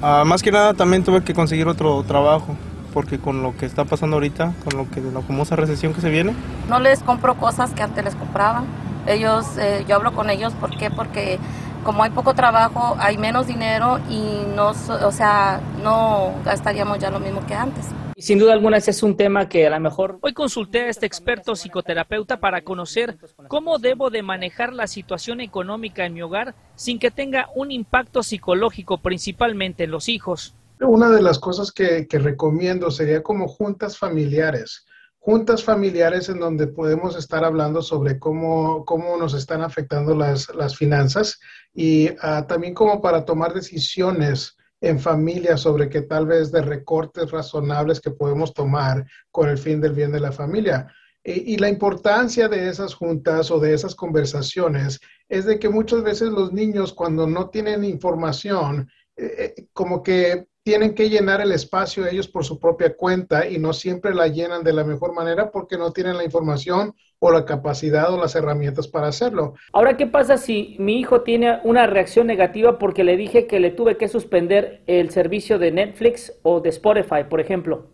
Ah, 0.00 0.22
más 0.24 0.44
que 0.44 0.52
nada 0.52 0.74
también 0.74 1.02
tuve 1.02 1.24
que 1.24 1.34
conseguir 1.34 1.66
otro 1.66 2.04
trabajo 2.04 2.56
porque 2.94 3.18
con 3.18 3.42
lo 3.42 3.56
que 3.56 3.66
está 3.66 3.84
pasando 3.84 4.14
ahorita, 4.14 4.54
con 4.62 4.78
lo 4.78 4.88
que 4.88 5.00
la 5.00 5.22
famosa 5.22 5.56
recesión 5.56 5.92
que 5.92 6.00
se 6.00 6.08
viene. 6.08 6.34
No 6.68 6.78
les 6.78 7.02
compro 7.02 7.34
cosas 7.34 7.72
que 7.72 7.82
antes 7.82 8.04
les 8.04 8.14
compraban. 8.14 8.66
Ellos, 9.08 9.44
eh, 9.58 9.84
yo 9.88 9.96
hablo 9.96 10.12
con 10.12 10.30
ellos, 10.30 10.52
¿por 10.52 10.78
qué? 10.78 10.92
Porque 10.92 11.40
como 11.86 12.02
hay 12.02 12.10
poco 12.10 12.34
trabajo, 12.34 12.96
hay 12.98 13.16
menos 13.16 13.46
dinero 13.46 14.00
y 14.10 14.42
no, 14.56 14.70
o 14.70 15.12
sea, 15.12 15.60
no 15.84 16.34
gastaríamos 16.44 16.98
ya 16.98 17.10
lo 17.10 17.20
mismo 17.20 17.46
que 17.46 17.54
antes. 17.54 17.86
Sin 18.16 18.40
duda 18.40 18.54
alguna 18.54 18.78
ese 18.78 18.90
es 18.90 19.04
un 19.04 19.16
tema 19.16 19.48
que 19.48 19.68
a 19.68 19.70
lo 19.70 19.78
mejor 19.78 20.18
hoy 20.20 20.32
consulté 20.32 20.80
a 20.80 20.88
este 20.88 21.06
experto 21.06 21.54
psicoterapeuta 21.54 22.40
para 22.40 22.62
conocer 22.62 23.16
cómo 23.46 23.78
debo 23.78 24.10
de 24.10 24.24
manejar 24.24 24.72
la 24.72 24.88
situación 24.88 25.40
económica 25.40 26.04
en 26.04 26.14
mi 26.14 26.22
hogar 26.22 26.56
sin 26.74 26.98
que 26.98 27.12
tenga 27.12 27.50
un 27.54 27.70
impacto 27.70 28.24
psicológico 28.24 28.98
principalmente 28.98 29.84
en 29.84 29.92
los 29.92 30.08
hijos. 30.08 30.56
Una 30.80 31.08
de 31.08 31.22
las 31.22 31.38
cosas 31.38 31.70
que, 31.70 32.06
recomiendo 32.10 32.90
sería 32.90 33.22
como 33.22 33.46
juntas 33.46 33.96
familiares 33.96 34.85
juntas 35.26 35.64
familiares 35.64 36.28
en 36.28 36.38
donde 36.38 36.68
podemos 36.68 37.16
estar 37.16 37.44
hablando 37.44 37.82
sobre 37.82 38.16
cómo, 38.16 38.84
cómo 38.84 39.16
nos 39.16 39.34
están 39.34 39.60
afectando 39.60 40.14
las, 40.14 40.54
las 40.54 40.76
finanzas 40.76 41.40
y 41.74 42.10
ah, 42.20 42.46
también 42.46 42.74
como 42.74 43.02
para 43.02 43.24
tomar 43.24 43.52
decisiones 43.52 44.56
en 44.80 45.00
familia 45.00 45.56
sobre 45.56 45.88
que 45.88 46.02
tal 46.02 46.26
vez 46.26 46.52
de 46.52 46.62
recortes 46.62 47.32
razonables 47.32 48.00
que 48.00 48.12
podemos 48.12 48.54
tomar 48.54 49.04
con 49.32 49.48
el 49.48 49.58
fin 49.58 49.80
del 49.80 49.94
bien 49.94 50.12
de 50.12 50.20
la 50.20 50.30
familia. 50.30 50.94
Y, 51.24 51.56
la 51.56 51.68
importancia 51.68 52.46
de 52.46 52.68
esas 52.68 52.94
juntas 52.94 53.50
o 53.50 53.58
de 53.58 53.74
esas 53.74 53.96
conversaciones 53.96 55.00
es 55.28 55.44
de 55.44 55.58
que 55.58 55.68
muchas 55.68 56.04
veces 56.04 56.28
los 56.28 56.52
niños 56.52 56.92
cuando 56.92 57.26
no 57.26 57.50
tienen 57.50 57.82
información, 57.82 58.88
eh, 59.16 59.54
eh, 59.56 59.66
como 59.72 60.04
que 60.04 60.46
tienen 60.66 60.96
que 60.96 61.08
llenar 61.08 61.40
el 61.40 61.52
espacio 61.52 62.08
ellos 62.08 62.26
por 62.26 62.44
su 62.44 62.58
propia 62.58 62.96
cuenta 62.96 63.48
y 63.48 63.56
no 63.56 63.72
siempre 63.72 64.12
la 64.12 64.26
llenan 64.26 64.64
de 64.64 64.72
la 64.72 64.82
mejor 64.82 65.14
manera 65.14 65.52
porque 65.52 65.78
no 65.78 65.92
tienen 65.92 66.16
la 66.16 66.24
información 66.24 66.92
o 67.20 67.30
la 67.30 67.44
capacidad 67.44 68.12
o 68.12 68.20
las 68.20 68.34
herramientas 68.34 68.88
para 68.88 69.06
hacerlo. 69.06 69.54
Ahora, 69.72 69.96
¿qué 69.96 70.08
pasa 70.08 70.36
si 70.36 70.74
mi 70.80 70.98
hijo 70.98 71.20
tiene 71.20 71.60
una 71.62 71.86
reacción 71.86 72.26
negativa 72.26 72.80
porque 72.80 73.04
le 73.04 73.16
dije 73.16 73.46
que 73.46 73.60
le 73.60 73.70
tuve 73.70 73.96
que 73.96 74.08
suspender 74.08 74.82
el 74.88 75.10
servicio 75.10 75.60
de 75.60 75.70
Netflix 75.70 76.32
o 76.42 76.60
de 76.60 76.70
Spotify, 76.70 77.22
por 77.30 77.40
ejemplo? 77.40 77.86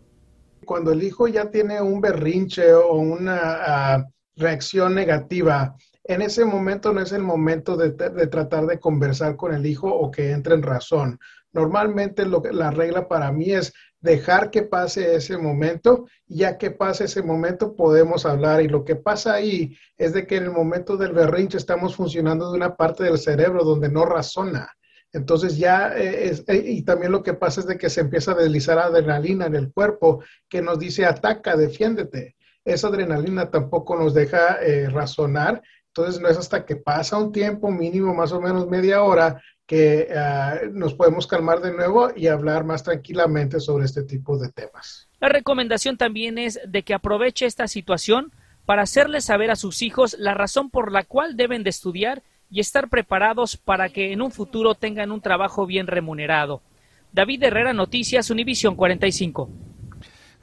Cuando 0.65 0.93
el 0.93 1.03
hijo 1.03 1.27
ya 1.27 1.51
tiene 1.51 1.79
un 1.79 2.01
berrinche 2.01 2.73
o 2.73 2.95
una 2.95 3.37
ah, 3.39 4.07
reacción 4.35 4.95
negativa, 4.95 5.75
en 6.05 6.23
ese 6.23 6.43
momento 6.43 6.91
no 6.91 7.01
es 7.01 7.11
el 7.11 7.21
momento 7.21 7.77
de, 7.77 7.91
de, 7.91 8.27
tratar 8.27 8.65
de 8.65 8.79
conversar 8.79 9.35
con 9.35 9.53
el 9.53 9.63
hijo 9.65 9.93
o 9.93 10.09
que 10.09 10.31
entre 10.31 10.55
en 10.55 10.63
razón. 10.63 11.19
Normalmente 11.53 12.25
lo, 12.25 12.41
la 12.51 12.71
regla 12.71 13.07
para 13.07 13.31
mí 13.31 13.51
es 13.51 13.73
dejar 14.01 14.51
que 14.51 14.63
pase 14.63 15.15
ese 15.15 15.37
momento, 15.37 16.07
ya 16.27 16.57
que 16.57 16.71
pase 16.71 17.05
ese 17.05 17.23
momento 17.23 17.75
podemos 17.75 18.25
hablar 18.25 18.61
y 18.61 18.67
lo 18.67 18.83
que 18.83 18.97
pasa 18.97 19.33
ahí 19.33 19.77
es 19.97 20.11
de 20.13 20.27
que 20.27 20.35
en 20.35 20.43
el 20.43 20.51
momento 20.51 20.97
del 20.97 21.13
berrinche 21.13 21.57
estamos 21.57 21.95
funcionando 21.95 22.51
de 22.51 22.57
una 22.57 22.75
parte 22.75 23.05
del 23.05 23.17
cerebro 23.17 23.63
donde 23.63 23.89
no 23.89 24.05
razona. 24.05 24.69
Entonces 25.13 25.57
ya, 25.57 25.95
eh, 25.95 26.29
es, 26.29 26.43
eh, 26.47 26.63
y 26.65 26.81
también 26.81 27.11
lo 27.11 27.21
que 27.23 27.35
pasa 27.35 27.61
es 27.61 27.67
de 27.67 27.77
que 27.77 27.89
se 27.89 28.01
empieza 28.01 28.31
a 28.31 28.35
deslizar 28.35 28.79
adrenalina 28.79 29.45
en 29.45 29.55
el 29.55 29.71
cuerpo 29.71 30.23
que 30.49 30.61
nos 30.61 30.79
dice 30.79 31.05
ataca, 31.05 31.55
defiéndete. 31.55 32.35
Esa 32.65 32.87
adrenalina 32.87 33.51
tampoco 33.51 33.95
nos 33.95 34.13
deja 34.13 34.55
eh, 34.61 34.89
razonar. 34.89 35.61
Entonces 35.95 36.19
no 36.19 36.27
es 36.27 36.37
hasta 36.39 36.65
que 36.65 36.75
pasa 36.75 37.19
un 37.19 37.31
tiempo 37.31 37.69
mínimo, 37.69 38.15
más 38.15 38.31
o 38.31 38.41
menos 38.41 38.67
media 38.67 39.03
hora, 39.03 39.39
que 39.67 40.07
ah, 40.15 40.55
nos 40.71 40.95
podemos 40.95 41.27
calmar 41.27 41.61
de 41.61 41.71
nuevo 41.71 42.09
y 42.15 42.27
hablar 42.27 42.63
más 42.63 42.81
tranquilamente 42.81 43.59
sobre 43.59 43.85
este 43.85 44.01
tipo 44.01 44.39
de 44.39 44.51
temas. 44.51 45.07
La 45.19 45.29
recomendación 45.29 45.97
también 45.97 46.39
es 46.39 46.59
de 46.65 46.81
que 46.81 46.95
aproveche 46.95 47.45
esta 47.45 47.67
situación 47.67 48.31
para 48.65 48.81
hacerles 48.81 49.25
saber 49.25 49.51
a 49.51 49.55
sus 49.55 49.83
hijos 49.83 50.15
la 50.17 50.33
razón 50.33 50.71
por 50.71 50.91
la 50.91 51.03
cual 51.03 51.37
deben 51.37 51.63
de 51.63 51.69
estudiar 51.69 52.23
y 52.49 52.59
estar 52.59 52.89
preparados 52.89 53.55
para 53.55 53.89
que 53.89 54.13
en 54.13 54.23
un 54.23 54.31
futuro 54.31 54.73
tengan 54.73 55.11
un 55.11 55.21
trabajo 55.21 55.67
bien 55.67 55.85
remunerado. 55.85 56.63
David 57.11 57.43
Herrera, 57.43 57.73
Noticias, 57.73 58.31
Univisión 58.31 58.75
45. 58.75 59.47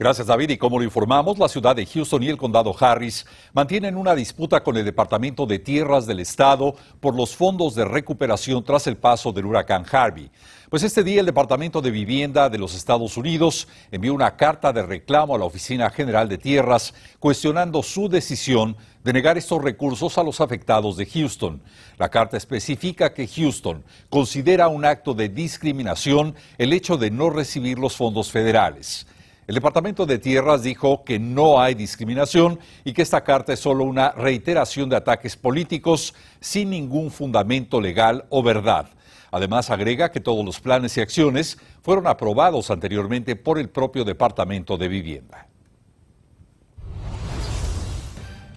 Gracias, 0.01 0.25
David. 0.25 0.49
Y 0.49 0.57
como 0.57 0.79
lo 0.79 0.83
informamos, 0.83 1.37
la 1.37 1.47
ciudad 1.47 1.75
de 1.75 1.85
Houston 1.85 2.23
y 2.23 2.29
el 2.29 2.35
condado 2.35 2.75
Harris 2.79 3.23
mantienen 3.53 3.95
una 3.95 4.15
disputa 4.15 4.63
con 4.63 4.75
el 4.75 4.83
Departamento 4.83 5.45
de 5.45 5.59
Tierras 5.59 6.07
del 6.07 6.19
Estado 6.19 6.73
por 6.99 7.15
los 7.15 7.35
fondos 7.35 7.75
de 7.75 7.85
recuperación 7.85 8.63
tras 8.63 8.87
el 8.87 8.97
paso 8.97 9.31
del 9.31 9.45
huracán 9.45 9.85
Harvey. 9.91 10.31
Pues 10.71 10.81
este 10.81 11.03
día 11.03 11.19
el 11.19 11.27
Departamento 11.27 11.83
de 11.83 11.91
Vivienda 11.91 12.49
de 12.49 12.57
los 12.57 12.73
Estados 12.73 13.15
Unidos 13.15 13.67
envió 13.91 14.15
una 14.15 14.35
carta 14.35 14.73
de 14.73 14.81
reclamo 14.81 15.35
a 15.35 15.37
la 15.37 15.45
Oficina 15.45 15.87
General 15.91 16.27
de 16.27 16.39
Tierras 16.39 16.95
cuestionando 17.19 17.83
su 17.83 18.09
decisión 18.09 18.75
de 19.03 19.13
negar 19.13 19.37
estos 19.37 19.63
recursos 19.63 20.17
a 20.17 20.23
los 20.23 20.41
afectados 20.41 20.97
de 20.97 21.05
Houston. 21.05 21.61
La 21.99 22.09
carta 22.09 22.37
especifica 22.37 23.13
que 23.13 23.27
Houston 23.27 23.83
considera 24.09 24.67
un 24.67 24.83
acto 24.83 25.13
de 25.13 25.29
discriminación 25.29 26.33
el 26.57 26.73
hecho 26.73 26.97
de 26.97 27.11
no 27.11 27.29
recibir 27.29 27.77
los 27.77 27.95
fondos 27.95 28.31
federales. 28.31 29.05
El 29.51 29.55
Departamento 29.55 30.05
de 30.05 30.17
Tierras 30.17 30.63
dijo 30.63 31.03
que 31.03 31.19
no 31.19 31.59
hay 31.59 31.75
discriminación 31.75 32.57
y 32.85 32.93
que 32.93 33.01
esta 33.01 33.21
carta 33.21 33.51
es 33.51 33.59
solo 33.59 33.83
una 33.83 34.11
reiteración 34.11 34.87
de 34.87 34.95
ataques 34.95 35.35
políticos 35.35 36.15
sin 36.39 36.69
ningún 36.69 37.11
fundamento 37.11 37.81
legal 37.81 38.23
o 38.29 38.41
verdad. 38.41 38.87
Además, 39.29 39.69
agrega 39.69 40.09
que 40.09 40.21
todos 40.21 40.45
los 40.45 40.61
planes 40.61 40.95
y 40.95 41.01
acciones 41.01 41.57
fueron 41.81 42.07
aprobados 42.07 42.71
anteriormente 42.71 43.35
por 43.35 43.59
el 43.59 43.67
propio 43.67 44.05
Departamento 44.05 44.77
de 44.77 44.87
Vivienda. 44.87 45.49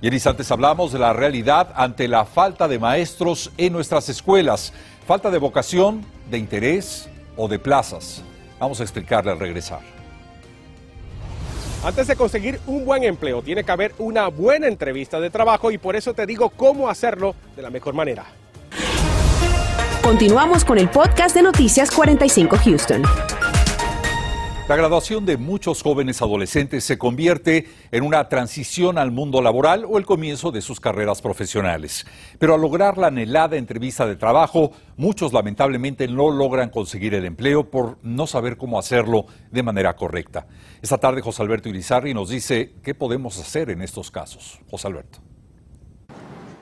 Y 0.01 0.07
en 0.07 0.15
instantes 0.15 0.49
hablamos 0.53 0.93
de 0.93 1.01
la 1.01 1.13
realidad 1.13 1.73
ante 1.75 2.07
la 2.07 2.25
falta 2.25 2.69
de 2.69 2.79
maestros 2.79 3.51
en 3.57 3.73
nuestras 3.73 4.09
escuelas, 4.09 4.73
falta 5.09 5.29
de 5.33 5.39
vocación, 5.39 6.07
de 6.31 6.39
interés 6.39 7.09
o 7.37 7.49
de 7.49 7.59
plazas. 7.59 8.23
Vamos 8.61 8.79
a 8.79 8.85
explicarle 8.85 9.33
al 9.33 9.41
regresar. 9.41 10.04
Antes 11.85 12.07
de 12.07 12.17
conseguir 12.17 12.61
un 12.67 12.87
buen 12.87 13.05
empleo, 13.05 13.43
tiene 13.43 13.63
que 13.63 13.71
haber 13.71 13.95
una 13.99 14.29
buena 14.29 14.69
entrevista 14.69 15.21
de 15.21 15.29
trabajo 15.29 15.71
y 15.71 15.77
por 15.77 15.97
eso 15.97 16.15
te 16.15 16.25
digo 16.25 16.49
cómo 16.49 16.89
hacerlo 16.89 17.35
de 17.55 17.61
la 17.61 17.69
mejor 17.69 17.93
manera. 17.93 18.25
Continuamos 20.03 20.65
con 20.65 20.79
el 20.79 20.89
podcast 20.89 21.37
de 21.37 21.43
Noticias 21.43 21.91
45 21.91 22.57
Houston. 22.65 23.03
La 24.67 24.77
graduación 24.77 25.27
de 25.27 25.37
muchos 25.37 25.83
jóvenes 25.83 26.23
adolescentes 26.23 26.85
se 26.85 26.97
convierte 26.97 27.69
en 27.93 28.03
una 28.03 28.31
transición 28.31 28.97
al 28.97 29.11
mundo 29.11 29.43
laboral 29.43 29.85
o 29.87 29.99
el 29.99 30.07
comienzo 30.07 30.53
de 30.53 30.63
sus 30.63 30.81
carreras 30.81 31.21
profesionales. 31.21 32.07
Pero 32.39 32.55
al 32.55 32.63
lograr 32.63 32.97
la 32.97 33.09
anhelada 33.09 33.59
entrevista 33.59 34.07
de 34.07 34.17
trabajo, 34.17 34.73
muchos 34.97 35.35
lamentablemente 35.35 36.09
no 36.09 36.31
logran 36.31 36.71
conseguir 36.71 37.13
el 37.13 37.27
empleo 37.27 37.71
por 37.71 37.99
no 38.03 38.27
saber 38.27 38.57
cómo 38.57 38.79
hacerlo 38.79 39.27
de 39.51 39.63
manera 39.63 39.97
correcta. 39.97 40.47
Esta 40.81 40.97
tarde 40.97 41.21
José 41.21 41.43
Alberto 41.43 41.69
Irizarri 41.69 42.15
nos 42.15 42.31
dice 42.31 42.73
qué 42.83 42.95
podemos 42.95 43.39
hacer 43.39 43.69
en 43.69 43.83
estos 43.83 44.11
casos. 44.11 44.61
José 44.71 44.87
Alberto. 44.87 45.34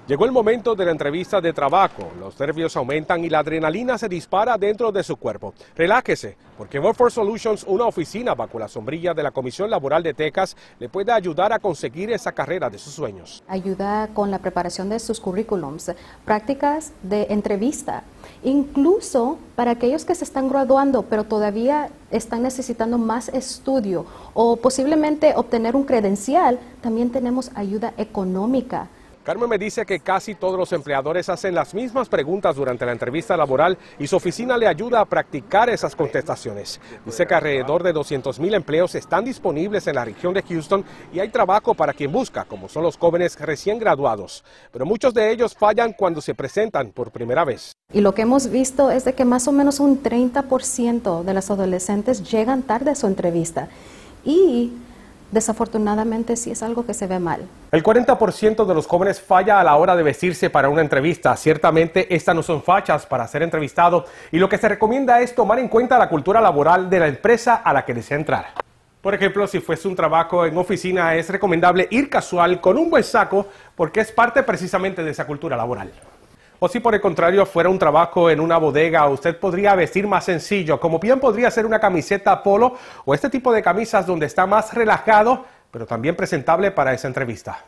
Llegó 0.08 0.24
el 0.24 0.32
momento 0.32 0.74
de 0.74 0.84
la 0.84 0.90
entrevista 0.90 1.40
de 1.40 1.52
trabajo. 1.52 2.10
Los 2.18 2.38
nervios 2.40 2.76
aumentan 2.76 3.24
y 3.24 3.30
la 3.30 3.38
adrenalina 3.38 3.96
se 3.96 4.08
dispara 4.08 4.58
dentro 4.58 4.90
de 4.90 5.04
su 5.04 5.16
cuerpo. 5.16 5.54
Relájese, 5.76 6.36
porque 6.58 6.80
Workforce 6.80 7.14
Solutions, 7.14 7.64
una 7.68 7.86
oficina 7.86 8.34
bajo 8.34 8.58
la 8.58 8.66
sombrilla 8.66 9.14
de 9.14 9.22
la 9.22 9.30
Comisión 9.30 9.70
Laboral 9.70 10.02
de 10.02 10.12
Texas, 10.12 10.56
le 10.80 10.88
puede 10.88 11.12
ayudar 11.12 11.52
a 11.52 11.60
conseguir 11.60 12.10
esa 12.10 12.32
carrera 12.32 12.68
de 12.68 12.78
sus 12.78 12.94
sueños. 12.94 13.44
Ayuda 13.46 14.08
con 14.12 14.32
la 14.32 14.40
preparación 14.40 14.88
de 14.88 14.98
sus 14.98 15.20
currículums, 15.20 15.92
prácticas 16.24 16.92
de 17.04 17.28
entrevista, 17.30 18.02
incluso 18.42 19.38
para 19.54 19.70
aquellos 19.70 20.04
que 20.04 20.16
se 20.16 20.24
están 20.24 20.48
graduando, 20.48 21.04
pero 21.04 21.22
todavía 21.22 21.90
están 22.10 22.42
necesitando 22.42 22.98
más 22.98 23.28
estudio 23.28 24.04
o 24.34 24.56
posiblemente 24.56 25.34
obtener 25.36 25.76
un 25.76 25.84
credencial, 25.84 26.58
también 26.80 27.10
tenemos 27.10 27.52
ayuda 27.54 27.94
económica. 27.96 28.88
Carmen 29.24 29.48
me 29.48 29.56
dice 29.56 29.86
que 29.86 30.00
casi 30.00 30.34
todos 30.34 30.58
los 30.58 30.72
empleadores 30.72 31.28
hacen 31.28 31.54
las 31.54 31.74
mismas 31.74 32.08
preguntas 32.08 32.56
durante 32.56 32.84
la 32.84 32.90
entrevista 32.90 33.36
laboral 33.36 33.78
y 34.00 34.08
su 34.08 34.16
oficina 34.16 34.58
le 34.58 34.66
ayuda 34.66 34.98
a 34.98 35.04
practicar 35.04 35.70
esas 35.70 35.94
contestaciones. 35.94 36.80
Dice 37.06 37.24
que 37.24 37.34
alrededor 37.34 37.84
de 37.84 37.92
200 37.92 38.40
mil 38.40 38.52
empleos 38.52 38.96
están 38.96 39.24
disponibles 39.24 39.86
en 39.86 39.94
la 39.94 40.04
región 40.04 40.34
de 40.34 40.42
Houston 40.42 40.84
y 41.12 41.20
hay 41.20 41.28
trabajo 41.28 41.72
para 41.74 41.92
quien 41.92 42.10
busca, 42.10 42.44
como 42.44 42.68
son 42.68 42.82
los 42.82 42.98
jóvenes 42.98 43.38
recién 43.38 43.78
graduados. 43.78 44.44
Pero 44.72 44.86
muchos 44.86 45.14
de 45.14 45.30
ellos 45.30 45.54
fallan 45.54 45.92
cuando 45.92 46.20
se 46.20 46.34
presentan 46.34 46.90
por 46.90 47.12
primera 47.12 47.44
vez. 47.44 47.74
Y 47.92 48.00
lo 48.00 48.14
que 48.14 48.22
hemos 48.22 48.50
visto 48.50 48.90
es 48.90 49.04
de 49.04 49.12
que 49.14 49.24
más 49.24 49.46
o 49.46 49.52
menos 49.52 49.78
un 49.78 50.02
30% 50.02 51.22
de 51.22 51.34
las 51.34 51.48
adolescentes 51.48 52.28
llegan 52.28 52.62
tarde 52.62 52.90
a 52.90 52.96
su 52.96 53.06
entrevista. 53.06 53.68
Y 54.24 54.72
desafortunadamente 55.32 56.36
sí 56.36 56.52
es 56.52 56.62
algo 56.62 56.86
que 56.86 56.94
se 56.94 57.08
ve 57.08 57.18
mal. 57.18 57.40
El 57.72 57.82
40% 57.82 58.64
de 58.64 58.74
los 58.74 58.86
jóvenes 58.86 59.20
falla 59.20 59.58
a 59.58 59.64
la 59.64 59.74
hora 59.76 59.96
de 59.96 60.04
vestirse 60.04 60.50
para 60.50 60.68
una 60.68 60.82
entrevista. 60.82 61.34
Ciertamente 61.36 62.14
estas 62.14 62.36
no 62.36 62.42
son 62.44 62.62
fachas 62.62 63.06
para 63.06 63.26
ser 63.26 63.42
entrevistado 63.42 64.04
y 64.30 64.38
lo 64.38 64.48
que 64.48 64.58
se 64.58 64.68
recomienda 64.68 65.20
es 65.20 65.34
tomar 65.34 65.58
en 65.58 65.68
cuenta 65.68 65.98
la 65.98 66.08
cultura 66.08 66.40
laboral 66.40 66.88
de 66.88 67.00
la 67.00 67.08
empresa 67.08 67.56
a 67.56 67.72
la 67.72 67.84
que 67.84 67.94
desea 67.94 68.16
entrar. 68.16 68.46
Por 69.00 69.14
ejemplo, 69.14 69.48
si 69.48 69.58
fuese 69.58 69.88
un 69.88 69.96
trabajo 69.96 70.46
en 70.46 70.56
oficina 70.56 71.16
es 71.16 71.28
recomendable 71.28 71.88
ir 71.90 72.08
casual 72.08 72.60
con 72.60 72.78
un 72.78 72.88
buen 72.88 73.02
saco 73.02 73.48
porque 73.74 74.00
es 74.00 74.12
parte 74.12 74.44
precisamente 74.44 75.02
de 75.02 75.10
esa 75.10 75.26
cultura 75.26 75.56
laboral. 75.56 75.90
O 76.64 76.68
si 76.68 76.78
por 76.78 76.94
el 76.94 77.00
contrario 77.00 77.44
fuera 77.44 77.68
un 77.68 77.76
trabajo 77.76 78.30
en 78.30 78.38
una 78.38 78.56
bodega, 78.56 79.08
usted 79.08 79.36
podría 79.36 79.74
vestir 79.74 80.06
más 80.06 80.26
sencillo, 80.26 80.78
como 80.78 81.00
bien 81.00 81.18
podría 81.18 81.50
ser 81.50 81.66
una 81.66 81.80
camiseta 81.80 82.40
polo 82.40 82.76
o 83.04 83.14
este 83.14 83.28
tipo 83.28 83.52
de 83.52 83.64
camisas 83.64 84.06
donde 84.06 84.26
está 84.26 84.46
más 84.46 84.72
relajado, 84.72 85.44
pero 85.72 85.86
también 85.86 86.14
presentable 86.14 86.70
para 86.70 86.94
esa 86.94 87.08
entrevista. 87.08 87.64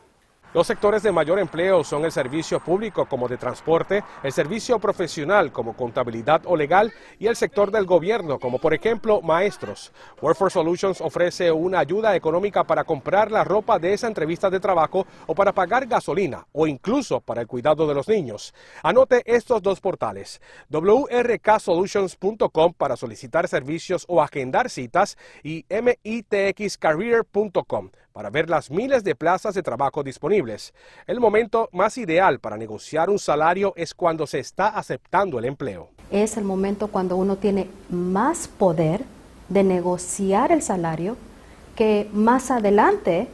Los 0.54 0.66
sectores 0.68 1.02
de 1.02 1.10
mayor 1.10 1.40
empleo 1.40 1.82
son 1.82 2.04
el 2.04 2.12
servicio 2.12 2.60
público 2.60 3.06
como 3.06 3.26
de 3.26 3.36
transporte, 3.36 4.04
el 4.22 4.32
servicio 4.32 4.78
profesional 4.78 5.50
como 5.50 5.76
contabilidad 5.76 6.42
o 6.44 6.56
legal 6.56 6.92
y 7.18 7.26
el 7.26 7.34
sector 7.34 7.72
del 7.72 7.86
gobierno 7.86 8.38
como 8.38 8.60
por 8.60 8.72
ejemplo 8.72 9.20
maestros. 9.20 9.92
Workforce 10.22 10.54
Solutions 10.54 11.00
ofrece 11.00 11.50
una 11.50 11.80
ayuda 11.80 12.14
económica 12.14 12.62
para 12.62 12.84
comprar 12.84 13.32
la 13.32 13.42
ropa 13.42 13.80
de 13.80 13.94
esa 13.94 14.06
entrevista 14.06 14.48
de 14.48 14.60
trabajo 14.60 15.08
o 15.26 15.34
para 15.34 15.52
pagar 15.52 15.86
gasolina 15.86 16.46
o 16.52 16.68
incluso 16.68 17.20
para 17.20 17.40
el 17.40 17.48
cuidado 17.48 17.88
de 17.88 17.94
los 17.94 18.06
niños. 18.06 18.54
Anote 18.84 19.24
estos 19.26 19.60
dos 19.60 19.80
portales, 19.80 20.40
wrksolutions.com 20.70 22.74
para 22.74 22.96
solicitar 22.96 23.48
servicios 23.48 24.04
o 24.06 24.22
agendar 24.22 24.70
citas 24.70 25.18
y 25.42 25.66
mitxcareer.com 25.68 27.90
para 28.14 28.30
ver 28.30 28.48
las 28.48 28.70
miles 28.70 29.02
de 29.02 29.16
plazas 29.16 29.56
de 29.56 29.62
trabajo 29.64 30.04
disponibles. 30.04 30.72
El 31.08 31.18
momento 31.18 31.68
más 31.72 31.98
ideal 31.98 32.38
para 32.38 32.56
negociar 32.56 33.10
un 33.10 33.18
salario 33.18 33.72
es 33.74 33.92
cuando 33.92 34.24
se 34.28 34.38
está 34.38 34.68
aceptando 34.68 35.36
el 35.40 35.46
empleo. 35.46 35.88
Es 36.12 36.36
el 36.36 36.44
momento 36.44 36.86
cuando 36.86 37.16
uno 37.16 37.38
tiene 37.38 37.68
más 37.90 38.46
poder 38.46 39.02
de 39.48 39.64
negociar 39.64 40.52
el 40.52 40.62
salario 40.62 41.16
que 41.74 42.08
más 42.12 42.52
adelante 42.52 43.26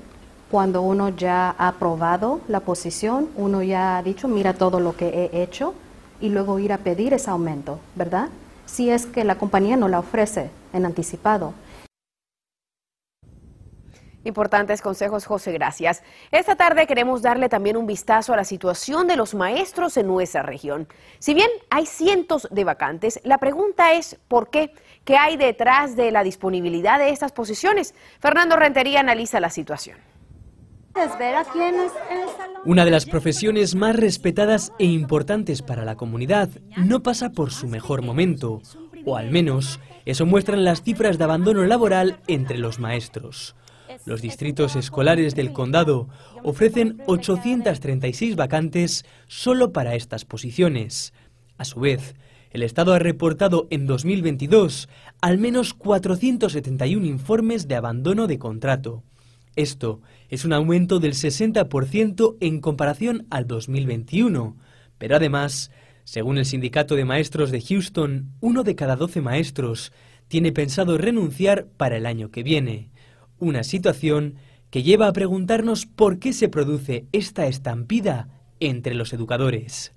cuando 0.51 0.81
uno 0.81 1.11
ya 1.11 1.55
ha 1.59 1.69
aprobado 1.69 2.41
la 2.49 2.61
posición, 2.61 3.29
uno 3.37 3.63
ya 3.63 3.99
ha 3.99 4.03
dicho, 4.03 4.29
mira 4.29 4.55
todo 4.55 4.81
lo 4.81 4.97
que 4.97 5.09
he 5.31 5.43
hecho 5.43 5.75
y 6.23 6.31
luego 6.31 6.59
ir 6.59 6.73
a 6.73 6.79
pedir 6.79 7.13
ese 7.13 7.29
aumento, 7.29 7.81
¿verdad? 7.97 8.31
Si 8.65 8.89
es 8.89 9.05
que 9.05 9.25
la 9.25 9.37
compañía 9.37 9.77
no 9.77 9.89
la 9.89 9.99
ofrece 9.99 10.51
en 10.73 10.87
anticipado. 10.87 11.53
Importantes 14.25 14.83
consejos, 14.83 15.25
José, 15.25 15.53
gracias. 15.53 16.03
Esta 16.31 16.55
tarde 16.55 16.87
queremos 16.87 17.23
darle 17.23 17.49
también 17.49 17.77
un 17.79 17.87
vistazo 17.87 18.35
a 18.35 18.37
la 18.37 18.45
situación 18.45 19.07
de 19.07 19.17
los 19.17 19.35
maestros 19.35 19.97
en 19.97 20.07
nuestra 20.07 20.43
región. 20.43 20.89
Si 21.19 21.33
bien 21.33 21.49
hay 21.71 21.87
cientos 21.87 22.47
de 22.51 22.65
vacantes, 22.65 23.21
la 23.25 23.39
pregunta 23.39 23.95
es 23.95 24.19
¿por 24.29 24.51
qué? 24.51 24.75
¿Qué 25.05 25.17
hay 25.17 25.39
detrás 25.39 25.97
de 25.97 26.11
la 26.11 26.23
disponibilidad 26.23 26.99
de 26.99 27.11
estas 27.11 27.33
posiciones? 27.33 27.95
Fernando 28.19 28.57
Rentería 28.57 29.01
analiza 29.01 29.41
la 29.41 29.49
situación. 29.49 29.97
Una 32.67 32.85
de 32.85 32.91
las 32.91 33.07
profesiones 33.07 33.75
más 33.75 33.97
respetadas 33.97 34.73
e 34.79 34.85
importantes 34.85 35.63
para 35.63 35.85
la 35.85 35.97
comunidad 35.97 36.51
no 36.77 37.03
pasa 37.03 37.31
por 37.31 37.53
su 37.53 37.69
mejor 37.69 38.03
momento, 38.03 38.61
o 39.07 39.17
al 39.17 39.31
menos 39.31 39.81
eso 40.05 40.27
muestran 40.27 40.65
las 40.65 40.83
cifras 40.83 41.17
de 41.17 41.25
abandono 41.25 41.65
laboral 41.65 42.21
entre 42.27 42.59
los 42.59 42.81
maestros. 42.81 43.57
Los 44.07 44.23
distritos 44.23 44.77
escolares 44.77 45.35
del 45.35 45.53
condado 45.53 46.09
ofrecen 46.43 47.03
836 47.07 48.35
vacantes 48.35 49.05
solo 49.27 49.73
para 49.73 49.95
estas 49.95 50.25
posiciones. 50.25 51.13
A 51.59 51.65
su 51.65 51.81
vez, 51.81 52.15
el 52.51 52.63
Estado 52.63 52.95
ha 52.95 52.99
reportado 52.99 53.69
en 53.71 53.87
2022 53.87 54.89
al 55.21 55.39
menos 55.39 55.75
471 55.75 57.07
informes 57.07 57.69
de 57.69 57.77
abandono 57.77 58.27
de 58.27 58.39
contrato. 58.39 59.05
Esto 59.55 60.01
es 60.29 60.45
un 60.45 60.53
aumento 60.53 60.99
del 60.99 61.13
60% 61.13 62.37
en 62.41 62.61
comparación 62.61 63.27
al 63.31 63.47
2021, 63.47 64.57
pero 64.97 65.17
además, 65.17 65.71
según 66.05 66.39
el 66.39 66.47
Sindicato 66.47 66.97
de 66.97 67.05
Maestros 67.05 67.51
de 67.51 67.61
Houston, 67.61 68.31
uno 68.41 68.63
de 68.63 68.75
cada 68.75 68.97
12 68.97 69.21
maestros 69.21 69.93
tiene 70.29 70.53
pensado 70.53 70.97
renunciar 70.97 71.67
para 71.77 71.97
el 71.97 72.07
año 72.07 72.31
que 72.31 72.43
viene. 72.43 72.91
Una 73.41 73.65
situación 73.65 74.35
que 74.71 74.83
lleva 74.83 75.09
a 75.09 75.13
preguntarnos 75.15 75.87
por 75.87 76.19
qué 76.19 76.35
se 76.35 76.51
produce 76.51 77.07
esta 77.13 77.47
estampida 77.47 78.29
entre 78.61 78.95
los 78.95 79.15
educadores. 79.15 79.93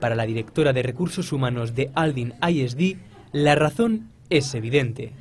Para 0.00 0.14
la 0.14 0.24
directora 0.24 0.72
de 0.72 0.82
Recursos 0.82 1.30
Humanos 1.30 1.74
de 1.74 1.90
Aldin 1.94 2.32
ISD, 2.40 2.96
la 3.32 3.54
razón 3.54 4.10
es 4.30 4.54
evidente. 4.54 5.12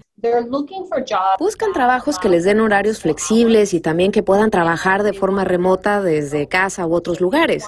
Buscan 1.40 1.74
trabajos 1.74 2.20
que 2.20 2.30
les 2.30 2.44
den 2.44 2.60
horarios 2.60 3.02
flexibles 3.02 3.74
y 3.74 3.80
también 3.80 4.12
que 4.12 4.24
puedan 4.24 4.52
trabajar 4.52 5.04
de 5.04 5.14
forma 5.14 5.44
remota 5.44 6.02
desde 6.02 6.48
casa 6.48 6.86
u 6.86 6.94
otros 6.94 7.22
lugares. 7.22 7.66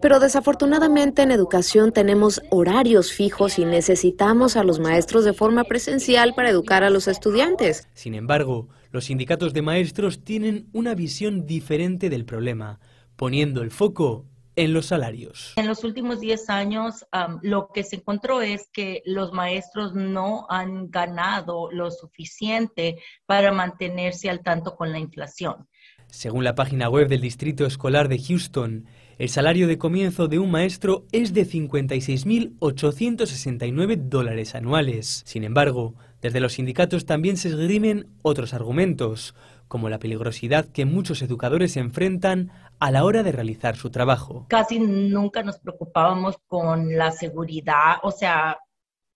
Pero 0.00 0.20
desafortunadamente 0.20 1.22
en 1.22 1.30
educación 1.30 1.92
tenemos 1.92 2.40
horarios 2.50 3.12
fijos 3.12 3.58
y 3.58 3.64
necesitamos 3.64 4.56
a 4.56 4.64
los 4.64 4.80
maestros 4.80 5.24
de 5.24 5.32
forma 5.32 5.64
presencial 5.64 6.34
para 6.34 6.50
educar 6.50 6.84
a 6.84 6.90
los 6.90 7.08
estudiantes. 7.08 7.88
Sin 7.94 8.14
embargo, 8.14 8.68
los 8.90 9.04
sindicatos 9.06 9.52
de 9.52 9.62
maestros 9.62 10.24
tienen 10.24 10.68
una 10.72 10.94
visión 10.94 11.46
diferente 11.46 12.08
del 12.10 12.24
problema, 12.24 12.80
poniendo 13.16 13.62
el 13.62 13.70
foco 13.70 14.24
en 14.58 14.72
los 14.72 14.86
salarios. 14.86 15.52
En 15.54 15.68
los 15.68 15.84
últimos 15.84 16.18
10 16.18 16.50
años, 16.50 17.06
lo 17.42 17.68
que 17.72 17.84
se 17.84 17.94
encontró 17.96 18.42
es 18.42 18.68
que 18.72 19.02
los 19.06 19.32
maestros 19.32 19.94
no 19.94 20.48
han 20.50 20.90
ganado 20.90 21.70
lo 21.70 21.92
suficiente 21.92 22.98
para 23.24 23.52
mantenerse 23.52 24.28
al 24.28 24.42
tanto 24.42 24.74
con 24.74 24.90
la 24.90 24.98
inflación. 24.98 25.68
Según 26.08 26.42
la 26.42 26.56
página 26.56 26.88
web 26.88 27.06
del 27.06 27.20
Distrito 27.20 27.66
Escolar 27.66 28.08
de 28.08 28.18
Houston, 28.18 28.86
el 29.18 29.28
salario 29.28 29.68
de 29.68 29.78
comienzo 29.78 30.26
de 30.26 30.40
un 30.40 30.50
maestro 30.50 31.06
es 31.12 31.32
de 31.34 31.46
56.869 31.46 34.08
dólares 34.08 34.56
anuales. 34.56 35.22
Sin 35.24 35.44
embargo, 35.44 35.94
desde 36.20 36.40
los 36.40 36.54
sindicatos 36.54 37.06
también 37.06 37.36
se 37.36 37.50
esgrimen 37.50 38.08
otros 38.22 38.54
argumentos, 38.54 39.36
como 39.68 39.88
la 39.88 39.98
peligrosidad 39.98 40.66
que 40.66 40.86
muchos 40.86 41.22
educadores 41.22 41.76
enfrentan 41.76 42.50
a 42.80 42.90
la 42.90 43.04
hora 43.04 43.22
de 43.22 43.32
realizar 43.32 43.76
su 43.76 43.90
trabajo. 43.90 44.46
Casi 44.48 44.78
nunca 44.78 45.42
nos 45.42 45.58
preocupábamos 45.58 46.38
con 46.46 46.96
la 46.96 47.10
seguridad, 47.10 47.96
o 48.02 48.10
sea, 48.10 48.58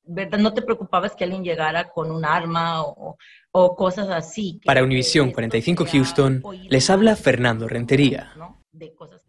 ¿verdad? 0.05 0.39
No 0.39 0.53
te 0.53 0.63
preocupabas 0.63 1.15
que 1.15 1.25
alguien 1.25 1.45
llegara 1.45 1.91
con 1.91 2.11
un 2.11 2.25
arma 2.25 2.83
o, 2.83 3.17
o 3.53 3.77
cosas 3.77 4.09
así. 4.11 4.61
Para 4.65 4.83
Univisión 4.83 5.31
45 5.31 5.85
Houston, 5.91 6.43
les 6.69 6.91
habla 6.91 7.17
Fernando 7.17 7.69
Rentería. 7.69 8.33
De 8.73 8.95
cosas 8.95 9.23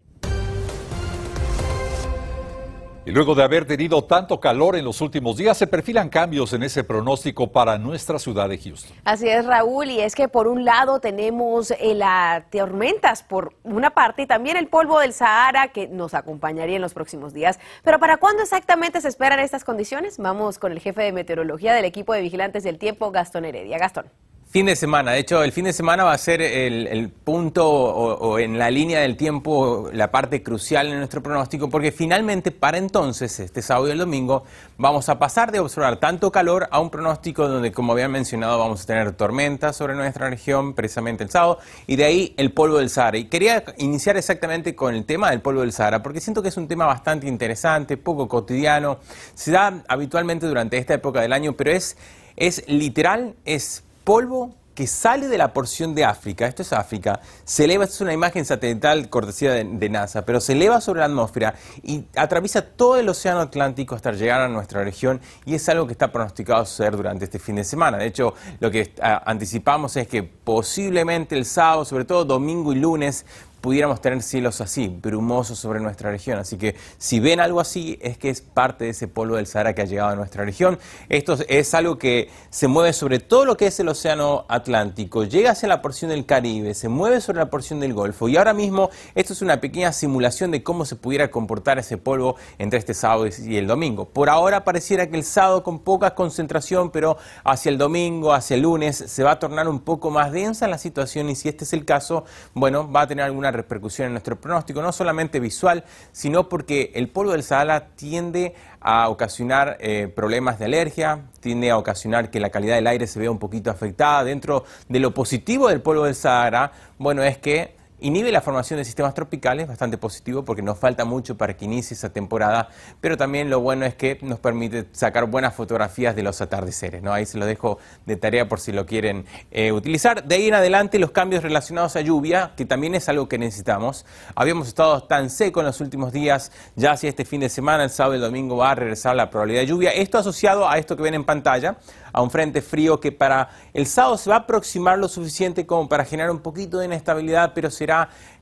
Y 3.06 3.12
luego 3.12 3.36
de 3.36 3.44
haber 3.44 3.66
tenido 3.66 4.06
tanto 4.06 4.40
calor 4.40 4.78
en 4.78 4.86
los 4.86 5.02
últimos 5.02 5.36
días, 5.36 5.58
se 5.58 5.68
perfilan 5.68 6.08
cambios 6.08 6.54
en 6.54 6.64
ese 6.64 6.86
pronóstico 6.86 7.52
para 7.52 7.78
nuestra 7.78 8.18
ciudad 8.18 8.48
de 8.48 8.58
Houston. 8.58 8.96
Así 9.04 9.28
es, 9.28 9.46
Raúl, 9.46 9.90
y 9.90 10.00
es 10.00 10.16
que 10.16 10.30
por 10.30 10.48
un 10.48 10.64
lado 10.64 11.02
tenemos 11.02 11.72
eh, 11.72 11.96
las 11.96 12.50
tormentas 12.50 13.22
por 13.22 13.56
una 13.64 13.90
parte 13.90 14.22
y 14.22 14.26
también 14.26 14.56
el 14.56 14.68
polvo 14.68 15.00
del 15.00 15.12
Sahara 15.12 15.74
que 15.74 15.90
nos 15.90 16.14
acompañaría 16.14 16.78
en 16.78 16.82
los 16.82 16.94
próximos 16.94 17.34
días. 17.34 17.60
Pero 17.84 18.00
¿para 18.00 18.16
cuándo 18.16 18.42
exactamente 18.42 19.02
se 19.02 19.10
esperan 19.10 19.42
estas 19.42 19.66
condiciones? 19.66 20.18
Vamos 20.18 20.58
con 20.58 20.72
el 20.72 20.80
jefe 20.80 21.02
de 21.02 21.12
meteorología 21.12 21.74
del 21.74 21.84
equipo 21.84 22.14
de 22.14 22.22
vigilantes 22.22 22.64
del 22.64 22.78
tiempo, 22.78 23.12
Gastón 23.12 23.44
Heredia. 23.44 23.78
Gastón. 23.80 24.06
Fin 24.54 24.68
de 24.68 24.76
semana, 24.76 25.14
de 25.14 25.18
hecho 25.18 25.42
el 25.42 25.52
fin 25.52 25.66
de 25.66 25.74
semana 25.74 26.04
va 26.04 26.14
a 26.14 26.18
ser 26.20 26.40
el, 26.40 27.10
punto 27.10 27.68
o, 27.68 28.38
en 28.38 28.60
la 28.60 28.70
línea 28.70 29.00
del 29.00 29.18
tiempo, 29.18 29.90
la 29.92 30.12
parte 30.12 30.44
crucial 30.44 30.92
en 30.92 31.00
nuestro 31.00 31.24
pronóstico, 31.24 31.72
porque 31.72 31.92
finalmente 31.92 32.52
para 32.52 32.78
entonces, 32.78 33.40
este 33.40 33.64
sábado 33.64 33.88
y 33.88 33.92
el 33.94 33.98
domingo, 33.98 34.44
vamos 34.78 35.10
a 35.10 35.18
pasar 35.18 35.52
de 35.52 35.60
observar 35.60 35.98
tanto 35.98 36.32
calor 36.32 36.68
a 36.70 36.80
un 36.80 36.92
pronóstico 36.92 37.48
donde, 37.48 37.72
como 37.72 37.94
había 37.94 38.08
mencionado, 38.08 38.60
vamos 38.60 38.84
a 38.84 38.86
tener 38.86 39.14
tormentas 39.14 39.76
sobre 39.76 39.96
nuestra 39.96 40.30
región 40.30 40.76
precisamente 40.76 41.24
el 41.24 41.32
sábado, 41.32 41.58
y 41.88 41.96
de 41.96 42.04
ahí 42.04 42.36
el 42.38 42.52
polvo 42.52 42.78
del 42.78 42.92
Sahara. 42.92 43.18
Y 43.18 43.26
quería 43.26 43.64
iniciar 43.80 44.18
exactamente 44.18 44.76
con 44.76 44.94
el 44.94 45.04
tema 45.04 45.32
del 45.32 45.42
polvo 45.42 45.62
del 45.62 45.72
Sahara, 45.72 46.04
porque 46.04 46.22
siento 46.22 46.44
que 46.44 46.50
es 46.50 46.58
un 46.58 46.68
tema 46.68 46.86
bastante 46.86 47.28
interesante, 47.28 47.98
poco 47.98 48.28
cotidiano, 48.28 49.00
se 49.34 49.50
da 49.50 49.82
habitualmente 49.88 50.46
durante 50.46 50.78
esta 50.78 50.94
época 50.94 51.22
del 51.22 51.34
año, 51.34 51.54
pero 51.54 51.72
es, 51.72 51.98
es 52.36 52.64
literal, 52.68 53.34
es 53.46 53.83
polvo 54.04 54.56
que 54.74 54.88
sale 54.88 55.28
de 55.28 55.38
la 55.38 55.54
porción 55.54 55.94
de 55.94 56.04
África, 56.04 56.48
esto 56.48 56.64
es 56.64 56.74
África, 56.74 57.20
se 57.44 57.66
eleva, 57.66 57.84
es 57.84 58.02
una 58.02 58.14
imagen 58.14 58.44
satelital 58.44 59.10
cortesía 59.10 59.52
de, 59.52 59.90
NASA, 59.90 60.26
pero 60.26 60.42
se 60.42 60.54
eleva 60.54 60.82
sobre 60.82 61.02
la 61.02 61.06
atmósfera 61.06 61.54
y 61.84 62.06
atraviesa 62.16 62.64
todo 62.64 62.98
el 62.98 63.08
océano 63.08 63.42
Atlántico 63.42 63.94
hasta 63.94 64.12
llegar 64.14 64.42
a 64.42 64.48
nuestra 64.48 64.84
región 64.84 65.22
y 65.46 65.54
es 65.56 65.70
algo 65.70 65.86
que 65.86 65.92
está 65.92 66.12
pronosticado 66.12 66.62
a 66.62 66.66
suceder 66.66 66.98
durante 66.98 67.26
este 67.26 67.38
fin 67.38 67.56
de 67.58 67.64
semana. 67.64 67.98
De 67.98 68.08
hecho, 68.08 68.34
lo 68.60 68.72
que 68.72 68.94
anticipamos 69.26 69.96
es 69.96 70.08
que 70.08 70.24
posiblemente 70.24 71.38
el 71.38 71.46
sábado, 71.46 71.86
sobre 71.86 72.06
todo 72.06 72.26
domingo 72.26 72.74
y 72.74 72.78
lunes, 72.78 73.26
pudiéramos 73.64 74.02
tener 74.02 74.22
cielos 74.22 74.60
así, 74.60 74.90
brumosos 74.90 75.58
sobre 75.58 75.80
nuestra 75.80 76.12
región. 76.12 76.38
Así 76.38 76.58
que 76.58 76.76
si 76.98 77.22
ven 77.22 77.40
algo 77.40 77.62
así, 77.62 77.98
es 78.02 78.18
que 78.18 78.30
es 78.30 78.42
parte 78.42 78.84
de 78.84 78.90
ese 78.90 79.08
polvo 79.08 79.38
del 79.38 79.48
Sahara 79.48 79.74
que 79.74 79.84
ha 79.84 79.86
llegado 79.86 80.10
a 80.10 80.16
nuestra 80.18 80.44
región. 80.44 80.78
Esto 81.08 81.38
es 81.48 81.74
algo 81.74 81.98
que 81.98 82.30
se 82.50 82.68
mueve 82.68 82.92
sobre 82.92 83.20
todo 83.20 83.46
lo 83.46 83.56
que 83.56 83.68
es 83.68 83.80
el 83.80 83.88
océano 83.88 84.46
Atlántico, 84.50 85.24
llega 85.24 85.52
hacia 85.52 85.70
la 85.70 85.82
porción 85.82 86.12
del 86.12 86.26
Caribe, 86.26 86.74
se 86.74 86.90
mueve 86.90 87.22
sobre 87.22 87.38
la 87.38 87.50
porción 87.50 87.80
del 87.80 87.94
Golfo. 87.94 88.28
Y 88.28 88.36
ahora 88.36 88.54
mismo 88.54 88.90
esto 89.16 89.32
es 89.32 89.42
una 89.42 89.62
pequeña 89.62 89.94
simulación 89.94 90.52
de 90.52 90.62
cómo 90.62 90.84
se 90.84 90.98
pudiera 90.98 91.32
comportar 91.32 91.80
ese 91.80 91.98
polvo 91.98 92.36
entre 92.58 92.80
este 92.80 92.94
sábado 92.94 93.28
y 93.28 93.56
el 93.56 93.66
domingo. 93.66 94.10
Por 94.10 94.30
ahora 94.30 94.66
pareciera 94.66 95.08
que 95.08 95.16
el 95.16 95.24
sábado 95.24 95.64
con 95.64 95.80
poca 95.80 96.16
concentración, 96.16 96.92
pero 96.92 97.16
hacia 97.46 97.70
el 97.70 97.78
domingo, 97.78 98.34
hacia 98.34 98.56
el 98.56 98.64
lunes, 98.64 98.98
se 98.98 99.24
va 99.24 99.32
a 99.32 99.40
tornar 99.40 99.70
un 99.70 99.80
poco 99.80 100.12
más 100.12 100.34
densa 100.34 100.68
la 100.68 100.78
situación 100.78 101.30
y 101.30 101.36
si 101.36 101.48
este 101.48 101.64
es 101.64 101.72
el 101.72 101.86
caso, 101.86 102.26
bueno, 102.54 102.92
va 102.92 103.04
a 103.04 103.08
tener 103.08 103.24
alguna 103.24 103.53
repercusión 103.54 104.08
en 104.08 104.14
nuestro 104.14 104.40
pronóstico, 104.40 104.82
no 104.82 104.92
solamente 104.92 105.40
visual, 105.40 105.84
sino 106.12 106.50
porque 106.50 106.92
el 106.96 107.10
polvo 107.10 107.32
del 107.32 107.44
Sahara 107.44 107.88
tiende 107.96 108.56
a 108.80 109.10
ocasionar 109.10 109.78
eh, 109.80 110.12
problemas 110.14 110.60
de 110.60 110.66
alergia, 110.66 111.22
tiende 111.40 111.72
a 111.72 111.78
ocasionar 111.78 112.30
que 112.30 112.40
la 112.40 112.50
calidad 112.50 112.76
del 112.76 112.88
aire 112.88 113.08
se 113.08 113.20
vea 113.20 113.32
un 113.32 113.40
poquito 113.40 113.72
afectada. 113.72 114.24
Dentro 114.24 114.66
de 114.90 115.00
lo 115.00 115.14
positivo 115.14 115.70
del 115.70 115.82
polvo 115.82 116.06
del 116.06 116.16
Sahara, 116.16 116.72
bueno, 116.98 117.24
es 117.24 117.38
que 117.38 117.76
Inhibe 118.04 118.34
la 118.34 118.42
formación 118.42 118.80
de 118.80 118.84
sistemas 118.84 119.14
tropicales, 119.14 119.66
bastante 119.66 119.98
positivo 119.98 120.44
porque 120.44 120.62
nos 120.62 120.78
falta 120.78 121.06
mucho 121.06 121.38
para 121.38 121.56
que 121.56 121.64
inicie 121.64 121.96
esa 121.96 122.12
temporada, 122.12 122.68
pero 123.00 123.16
también 123.16 123.50
lo 123.50 123.62
bueno 123.62 123.86
es 123.86 123.96
que 123.96 124.18
nos 124.22 124.40
permite 124.40 124.90
sacar 124.92 125.26
buenas 125.28 125.56
fotografías 125.56 126.14
de 126.14 126.22
los 126.22 126.42
atardeceres. 126.42 127.02
¿no? 127.02 127.14
Ahí 127.14 127.26
se 127.26 127.38
lo 127.38 127.46
dejo 127.46 127.80
de 128.06 128.18
tarea 128.18 128.50
por 128.50 128.60
si 128.60 128.74
lo 128.74 128.86
quieren 128.86 129.24
eh, 129.52 129.72
utilizar. 129.72 130.26
De 130.26 130.36
ahí 130.36 130.50
en 130.50 130.54
adelante 130.54 131.00
los 131.00 131.12
cambios 131.12 131.44
relacionados 131.44 131.96
a 131.96 132.02
lluvia, 132.02 132.52
que 132.58 132.66
también 132.66 132.94
es 132.94 133.08
algo 133.08 133.30
que 133.30 133.38
necesitamos. 133.38 134.06
Habíamos 134.36 134.68
estado 134.68 135.04
tan 135.04 135.30
seco 135.30 135.62
en 135.62 135.68
los 135.68 135.80
últimos 135.80 136.12
días, 136.12 136.52
ya 136.76 136.92
hacia 136.92 137.08
este 137.08 137.24
fin 137.24 137.40
de 137.40 137.48
semana, 137.48 137.86
el 137.86 137.90
sábado 137.90 138.16
y 138.16 138.18
el 138.18 138.24
domingo 138.24 138.58
va 138.58 138.72
a 138.72 138.76
regresar 138.76 139.16
la 139.16 139.30
probabilidad 139.30 139.62
de 139.62 139.68
lluvia. 139.68 139.92
Esto 139.92 140.18
asociado 140.18 140.68
a 140.68 140.78
esto 140.78 140.98
que 140.98 141.04
ven 141.04 141.14
en 141.14 141.24
pantalla, 141.24 141.78
a 142.12 142.22
un 142.22 142.30
frente 142.30 142.62
frío 142.62 143.00
que 143.00 143.14
para 143.14 143.50
el 143.74 143.88
sábado 143.88 144.18
se 144.18 144.30
va 144.30 144.36
a 144.36 144.40
aproximar 144.40 145.00
lo 145.00 145.08
suficiente 145.08 145.66
como 145.66 145.88
para 145.88 146.04
generar 146.04 146.32
un 146.32 146.40
poquito 146.40 146.80
de 146.80 146.86
inestabilidad, 146.88 147.54
pero 147.56 147.72
será 147.72 147.93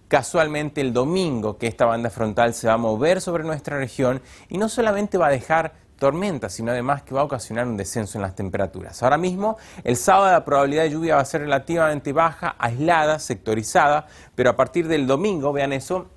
casualmente 0.08 0.82
el 0.82 0.92
domingo 0.92 1.58
que 1.58 1.68
esta 1.68 1.86
banda 1.86 2.10
frontal 2.10 2.54
se 2.54 2.68
va 2.68 2.74
a 2.74 2.78
mover 2.78 3.22
sobre 3.22 3.44
nuestra 3.44 3.78
región 3.78 4.22
y 4.50 4.58
no 4.58 4.68
solamente 4.68 5.18
va 5.18 5.28
a 5.28 5.32
dejar 5.32 5.74
tormentas, 6.02 6.54
sino 6.54 6.72
además 6.72 7.04
que 7.04 7.14
va 7.14 7.22
a 7.22 7.24
ocasionar 7.24 7.68
un 7.68 7.78
descenso 7.78 8.18
en 8.18 8.24
las 8.24 8.36
temperaturas. 8.36 9.04
Ahora 9.04 9.18
mismo, 9.18 9.58
el 9.84 9.96
sábado 9.96 10.32
la 10.32 10.44
probabilidad 10.44 10.84
de 10.84 10.90
lluvia 10.90 11.16
va 11.16 11.22
a 11.22 11.26
ser 11.26 11.42
relativamente 11.42 12.12
baja, 12.12 12.56
aislada, 12.58 13.20
sectorizada, 13.20 14.08
pero 14.34 14.50
a 14.50 14.56
partir 14.56 14.88
del 14.88 15.06
domingo, 15.06 15.54
vean 15.54 15.74
eso, 15.74 16.08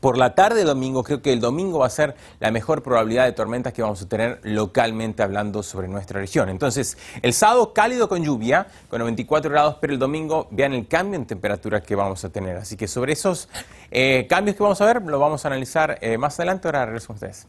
por 0.00 0.18
la 0.18 0.34
tarde 0.34 0.58
de 0.58 0.64
domingo, 0.64 1.04
creo 1.04 1.22
que 1.22 1.32
el 1.32 1.40
domingo 1.40 1.80
va 1.80 1.86
a 1.86 1.90
ser 1.90 2.16
la 2.40 2.50
mejor 2.50 2.82
probabilidad 2.82 3.24
de 3.24 3.32
tormentas 3.32 3.72
que 3.72 3.82
vamos 3.82 4.02
a 4.02 4.08
tener 4.08 4.40
localmente 4.42 5.22
hablando 5.22 5.62
sobre 5.62 5.88
nuestra 5.88 6.20
región. 6.20 6.48
Entonces, 6.48 6.98
el 7.22 7.32
sábado 7.32 7.72
cálido 7.72 8.08
con 8.08 8.22
lluvia, 8.22 8.66
con 8.88 8.98
94 8.98 9.50
grados, 9.50 9.76
pero 9.80 9.92
el 9.92 9.98
domingo 9.98 10.48
vean 10.50 10.72
el 10.72 10.86
cambio 10.88 11.18
en 11.18 11.26
temperatura 11.26 11.82
que 11.82 11.94
vamos 11.94 12.24
a 12.24 12.30
tener. 12.30 12.56
Así 12.56 12.76
que 12.76 12.88
sobre 12.88 13.12
esos 13.12 13.48
eh, 13.90 14.26
cambios 14.28 14.56
que 14.56 14.62
vamos 14.62 14.80
a 14.80 14.86
ver, 14.86 15.02
lo 15.02 15.18
vamos 15.18 15.44
a 15.44 15.48
analizar 15.48 15.98
eh, 16.00 16.18
más 16.18 16.38
adelante. 16.38 16.68
Ahora 16.68 16.86
regreso 16.86 17.08
con 17.08 17.14
ustedes. 17.14 17.46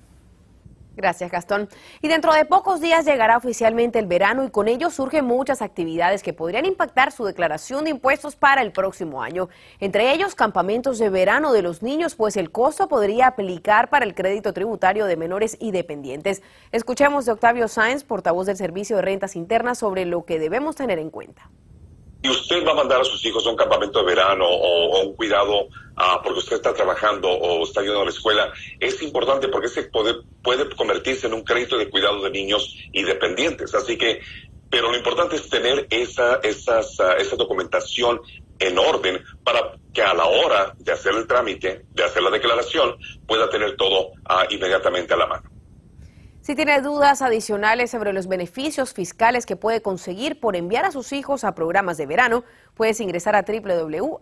Gracias, 0.97 1.29
Gastón. 1.29 1.69
Y 2.01 2.07
dentro 2.07 2.33
de 2.33 2.43
pocos 2.43 2.81
días 2.81 3.05
llegará 3.05 3.37
oficialmente 3.37 3.99
el 3.99 4.07
verano 4.07 4.43
y 4.43 4.49
con 4.49 4.67
ello 4.67 4.89
surgen 4.89 5.25
muchas 5.25 5.61
actividades 5.61 6.23
que 6.23 6.33
podrían 6.33 6.65
impactar 6.65 7.11
su 7.11 7.23
declaración 7.23 7.83
de 7.83 7.91
impuestos 7.91 8.35
para 8.35 8.63
el 8.63 8.71
próximo 8.71 9.21
año. 9.21 9.47
Entre 9.79 10.11
ellos, 10.11 10.33
campamentos 10.33 10.97
de 10.97 11.11
verano 11.11 11.53
de 11.53 11.61
los 11.61 11.83
niños, 11.83 12.15
pues 12.15 12.35
el 12.35 12.51
costo 12.51 12.87
podría 12.87 13.27
aplicar 13.27 13.91
para 13.91 14.05
el 14.05 14.15
crédito 14.15 14.53
tributario 14.53 15.05
de 15.05 15.17
menores 15.17 15.55
y 15.59 15.69
dependientes. 15.69 16.41
Escuchemos 16.71 17.27
de 17.27 17.33
Octavio 17.33 17.67
Sáenz, 17.67 18.03
portavoz 18.03 18.47
del 18.47 18.57
Servicio 18.57 18.95
de 18.95 19.03
Rentas 19.03 19.35
Internas, 19.35 19.77
sobre 19.77 20.05
lo 20.05 20.25
que 20.25 20.39
debemos 20.39 20.75
tener 20.75 20.97
en 20.97 21.11
cuenta. 21.11 21.51
Si 22.23 22.29
usted 22.29 22.65
va 22.65 22.71
a 22.71 22.75
mandar 22.75 23.01
a 23.01 23.03
sus 23.03 23.23
hijos 23.25 23.45
a 23.45 23.49
un 23.49 23.55
campamento 23.55 23.99
de 23.99 24.05
verano 24.05 24.45
o, 24.45 24.97
o 24.97 25.01
un 25.03 25.15
cuidado 25.15 25.65
uh, 25.65 26.21
porque 26.23 26.39
usted 26.39 26.55
está 26.57 26.73
trabajando 26.73 27.29
o 27.29 27.63
está 27.63 27.81
yendo 27.81 28.01
a 28.01 28.05
la 28.05 28.09
escuela, 28.09 28.51
es 28.79 29.01
importante 29.01 29.47
porque 29.47 29.67
ese 29.67 29.83
puede, 29.83 30.15
puede 30.41 30.69
convertirse 30.75 31.27
en 31.27 31.35
un 31.35 31.43
crédito 31.43 31.77
de 31.77 31.89
cuidado 31.89 32.21
de 32.21 32.31
niños 32.31 32.75
y 32.91 33.03
dependientes. 33.03 33.73
Así 33.75 33.97
que, 33.97 34.19
pero 34.69 34.91
lo 34.91 34.97
importante 34.97 35.35
es 35.35 35.47
tener 35.47 35.87
esa, 35.89 36.39
esas, 36.43 36.99
uh, 36.99 37.11
esa 37.17 37.35
documentación 37.35 38.19
en 38.59 38.77
orden 38.79 39.23
para 39.43 39.75
que 39.93 40.01
a 40.01 40.13
la 40.13 40.25
hora 40.25 40.73
de 40.77 40.91
hacer 40.91 41.13
el 41.13 41.27
trámite, 41.27 41.85
de 41.93 42.03
hacer 42.03 42.23
la 42.23 42.31
declaración, 42.31 42.97
pueda 43.27 43.49
tener 43.49 43.75
todo 43.75 44.07
uh, 44.07 44.45
inmediatamente 44.49 45.13
a 45.13 45.17
la 45.17 45.27
mano. 45.27 45.56
Si 46.47 46.55
tiene 46.55 46.81
dudas 46.81 47.21
adicionales 47.21 47.91
sobre 47.91 48.13
los 48.13 48.27
beneficios 48.27 48.93
fiscales 48.93 49.45
que 49.45 49.57
puede 49.57 49.81
conseguir 49.81 50.39
por 50.39 50.55
enviar 50.55 50.85
a 50.85 50.93
sus 50.93 51.11
hijos 51.11 51.43
a 51.43 51.53
programas 51.53 51.97
de 51.97 52.05
verano, 52.05 52.45
puedes 52.73 53.01
ingresar 53.01 53.35
a 53.35 53.43
www.irs.gov. 53.43 54.13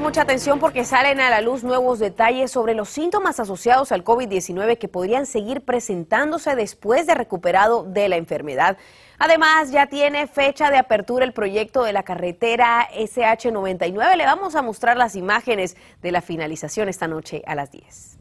Mucha 0.00 0.22
atención 0.22 0.58
porque 0.58 0.84
salen 0.84 1.20
a 1.20 1.30
la 1.30 1.40
luz 1.40 1.64
nuevos 1.64 1.98
detalles 1.98 2.50
sobre 2.50 2.74
los 2.74 2.88
síntomas 2.88 3.40
asociados 3.40 3.92
al 3.92 4.04
COVID-19 4.04 4.78
que 4.78 4.88
podrían 4.88 5.26
seguir 5.26 5.62
presentándose 5.62 6.54
después 6.54 7.06
de 7.06 7.14
recuperado 7.14 7.84
de 7.84 8.08
la 8.08 8.16
enfermedad. 8.16 8.76
Además, 9.18 9.70
ya 9.70 9.86
tiene 9.86 10.26
fecha 10.26 10.70
de 10.70 10.78
apertura 10.78 11.24
el 11.24 11.32
proyecto 11.32 11.82
de 11.82 11.92
la 11.92 12.02
carretera 12.02 12.88
SH99. 12.94 14.16
Le 14.16 14.24
vamos 14.24 14.54
a 14.54 14.62
mostrar 14.62 14.96
las 14.96 15.16
imágenes 15.16 15.76
de 16.02 16.12
la 16.12 16.20
finalización 16.20 16.88
esta 16.88 17.08
noche 17.08 17.42
a 17.46 17.54
las 17.54 17.70
10. 17.70 18.15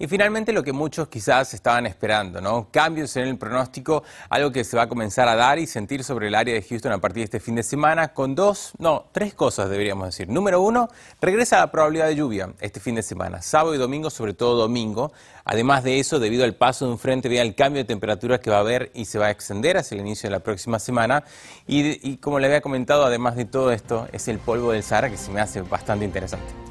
Y 0.00 0.06
finalmente 0.06 0.52
lo 0.52 0.62
que 0.62 0.72
muchos 0.72 1.08
quizás 1.08 1.54
estaban 1.54 1.84
esperando, 1.86 2.40
¿no? 2.40 2.68
Cambios 2.70 3.16
en 3.16 3.26
el 3.26 3.36
pronóstico, 3.36 4.04
algo 4.30 4.52
que 4.52 4.62
se 4.62 4.76
va 4.76 4.84
a 4.84 4.88
comenzar 4.88 5.28
a 5.28 5.34
dar 5.34 5.58
y 5.58 5.66
sentir 5.66 6.04
sobre 6.04 6.28
el 6.28 6.36
área 6.36 6.54
de 6.54 6.62
Houston 6.62 6.92
a 6.92 6.98
partir 6.98 7.22
de 7.22 7.24
este 7.24 7.40
fin 7.40 7.56
de 7.56 7.64
semana, 7.64 8.14
con 8.14 8.36
dos, 8.36 8.72
no, 8.78 9.06
tres 9.10 9.34
cosas 9.34 9.68
deberíamos 9.68 10.06
decir. 10.06 10.28
Número 10.28 10.62
uno, 10.62 10.88
regresa 11.20 11.58
la 11.58 11.72
probabilidad 11.72 12.06
de 12.06 12.14
lluvia 12.14 12.54
este 12.60 12.78
fin 12.78 12.94
de 12.94 13.02
semana, 13.02 13.42
sábado 13.42 13.74
y 13.74 13.78
domingo, 13.78 14.08
sobre 14.08 14.34
todo 14.34 14.56
domingo. 14.56 15.12
Además 15.44 15.82
de 15.82 15.98
eso, 15.98 16.20
debido 16.20 16.44
al 16.44 16.54
paso 16.54 16.84
de 16.86 16.92
un 16.92 16.98
frente, 16.98 17.28
debido 17.28 17.42
al 17.42 17.54
cambio 17.56 17.82
de 17.82 17.86
temperatura 17.86 18.38
que 18.38 18.50
va 18.50 18.58
a 18.58 18.60
haber 18.60 18.92
y 18.94 19.06
se 19.06 19.18
va 19.18 19.26
a 19.26 19.30
extender 19.30 19.78
hacia 19.78 19.96
el 19.96 20.02
inicio 20.02 20.28
de 20.28 20.36
la 20.36 20.40
próxima 20.40 20.78
semana. 20.78 21.24
Y, 21.66 22.08
y 22.08 22.18
como 22.18 22.38
le 22.38 22.46
había 22.46 22.60
comentado, 22.60 23.04
además 23.04 23.34
de 23.34 23.46
todo 23.46 23.72
esto, 23.72 24.06
es 24.12 24.28
el 24.28 24.38
polvo 24.38 24.72
del 24.72 24.82
Sahara 24.82 25.10
que 25.10 25.16
se 25.16 25.32
me 25.32 25.40
hace 25.40 25.62
bastante 25.62 26.04
interesante. 26.04 26.67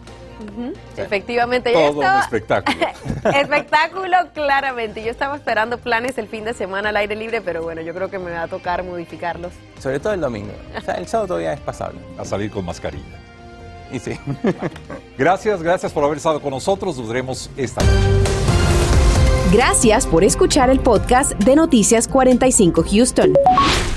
Efectivamente, 0.96 1.72
Todo 1.72 2.00
un 2.00 2.06
espectáculo. 2.06 2.78
espectáculo, 3.36 4.18
claramente. 4.34 5.04
Yo 5.04 5.12
estaba 5.12 5.36
esperando 5.36 5.78
planes 5.78 6.18
el 6.18 6.28
fin 6.28 6.46
de 6.46 6.54
semana 6.54 6.90
al 6.90 6.98
aire 6.98 7.16
libre, 7.16 7.42
pero 7.42 7.64
bueno, 7.64 7.82
yo 7.82 7.94
creo 7.94 8.10
que 8.10 8.20
me 8.20 8.32
va 8.32 8.44
a 8.44 8.48
tocar 8.48 8.84
modificarlos. 8.84 9.54
Sobre 9.80 10.00
todo 10.00 10.14
el 10.14 10.22
domingo. 10.22 10.54
O 10.78 10.82
sea, 10.82 10.96
el 10.96 11.08
sábado 11.08 11.28
todavía 11.28 11.54
es 11.54 11.60
pasable. 11.60 12.00
A 12.18 12.26
salir 12.26 12.52
con 12.52 12.66
mascarilla. 12.66 13.04
Y 13.92 14.00
sí. 14.00 14.20
Gracias, 15.18 15.64
gracias 15.64 15.92
por 15.92 16.04
haber 16.04 16.18
estado 16.18 16.42
con 16.42 16.52
nosotros. 16.52 16.98
Nos 16.98 17.08
veremos 17.08 17.50
esta 17.58 17.82
noche. 17.84 17.98
Gracias 19.52 20.06
por 20.06 20.24
escuchar 20.24 20.70
el 20.70 20.80
podcast 20.82 21.32
de 21.34 21.56
Noticias 21.56 22.08
45 22.08 22.84
Houston. 22.84 23.34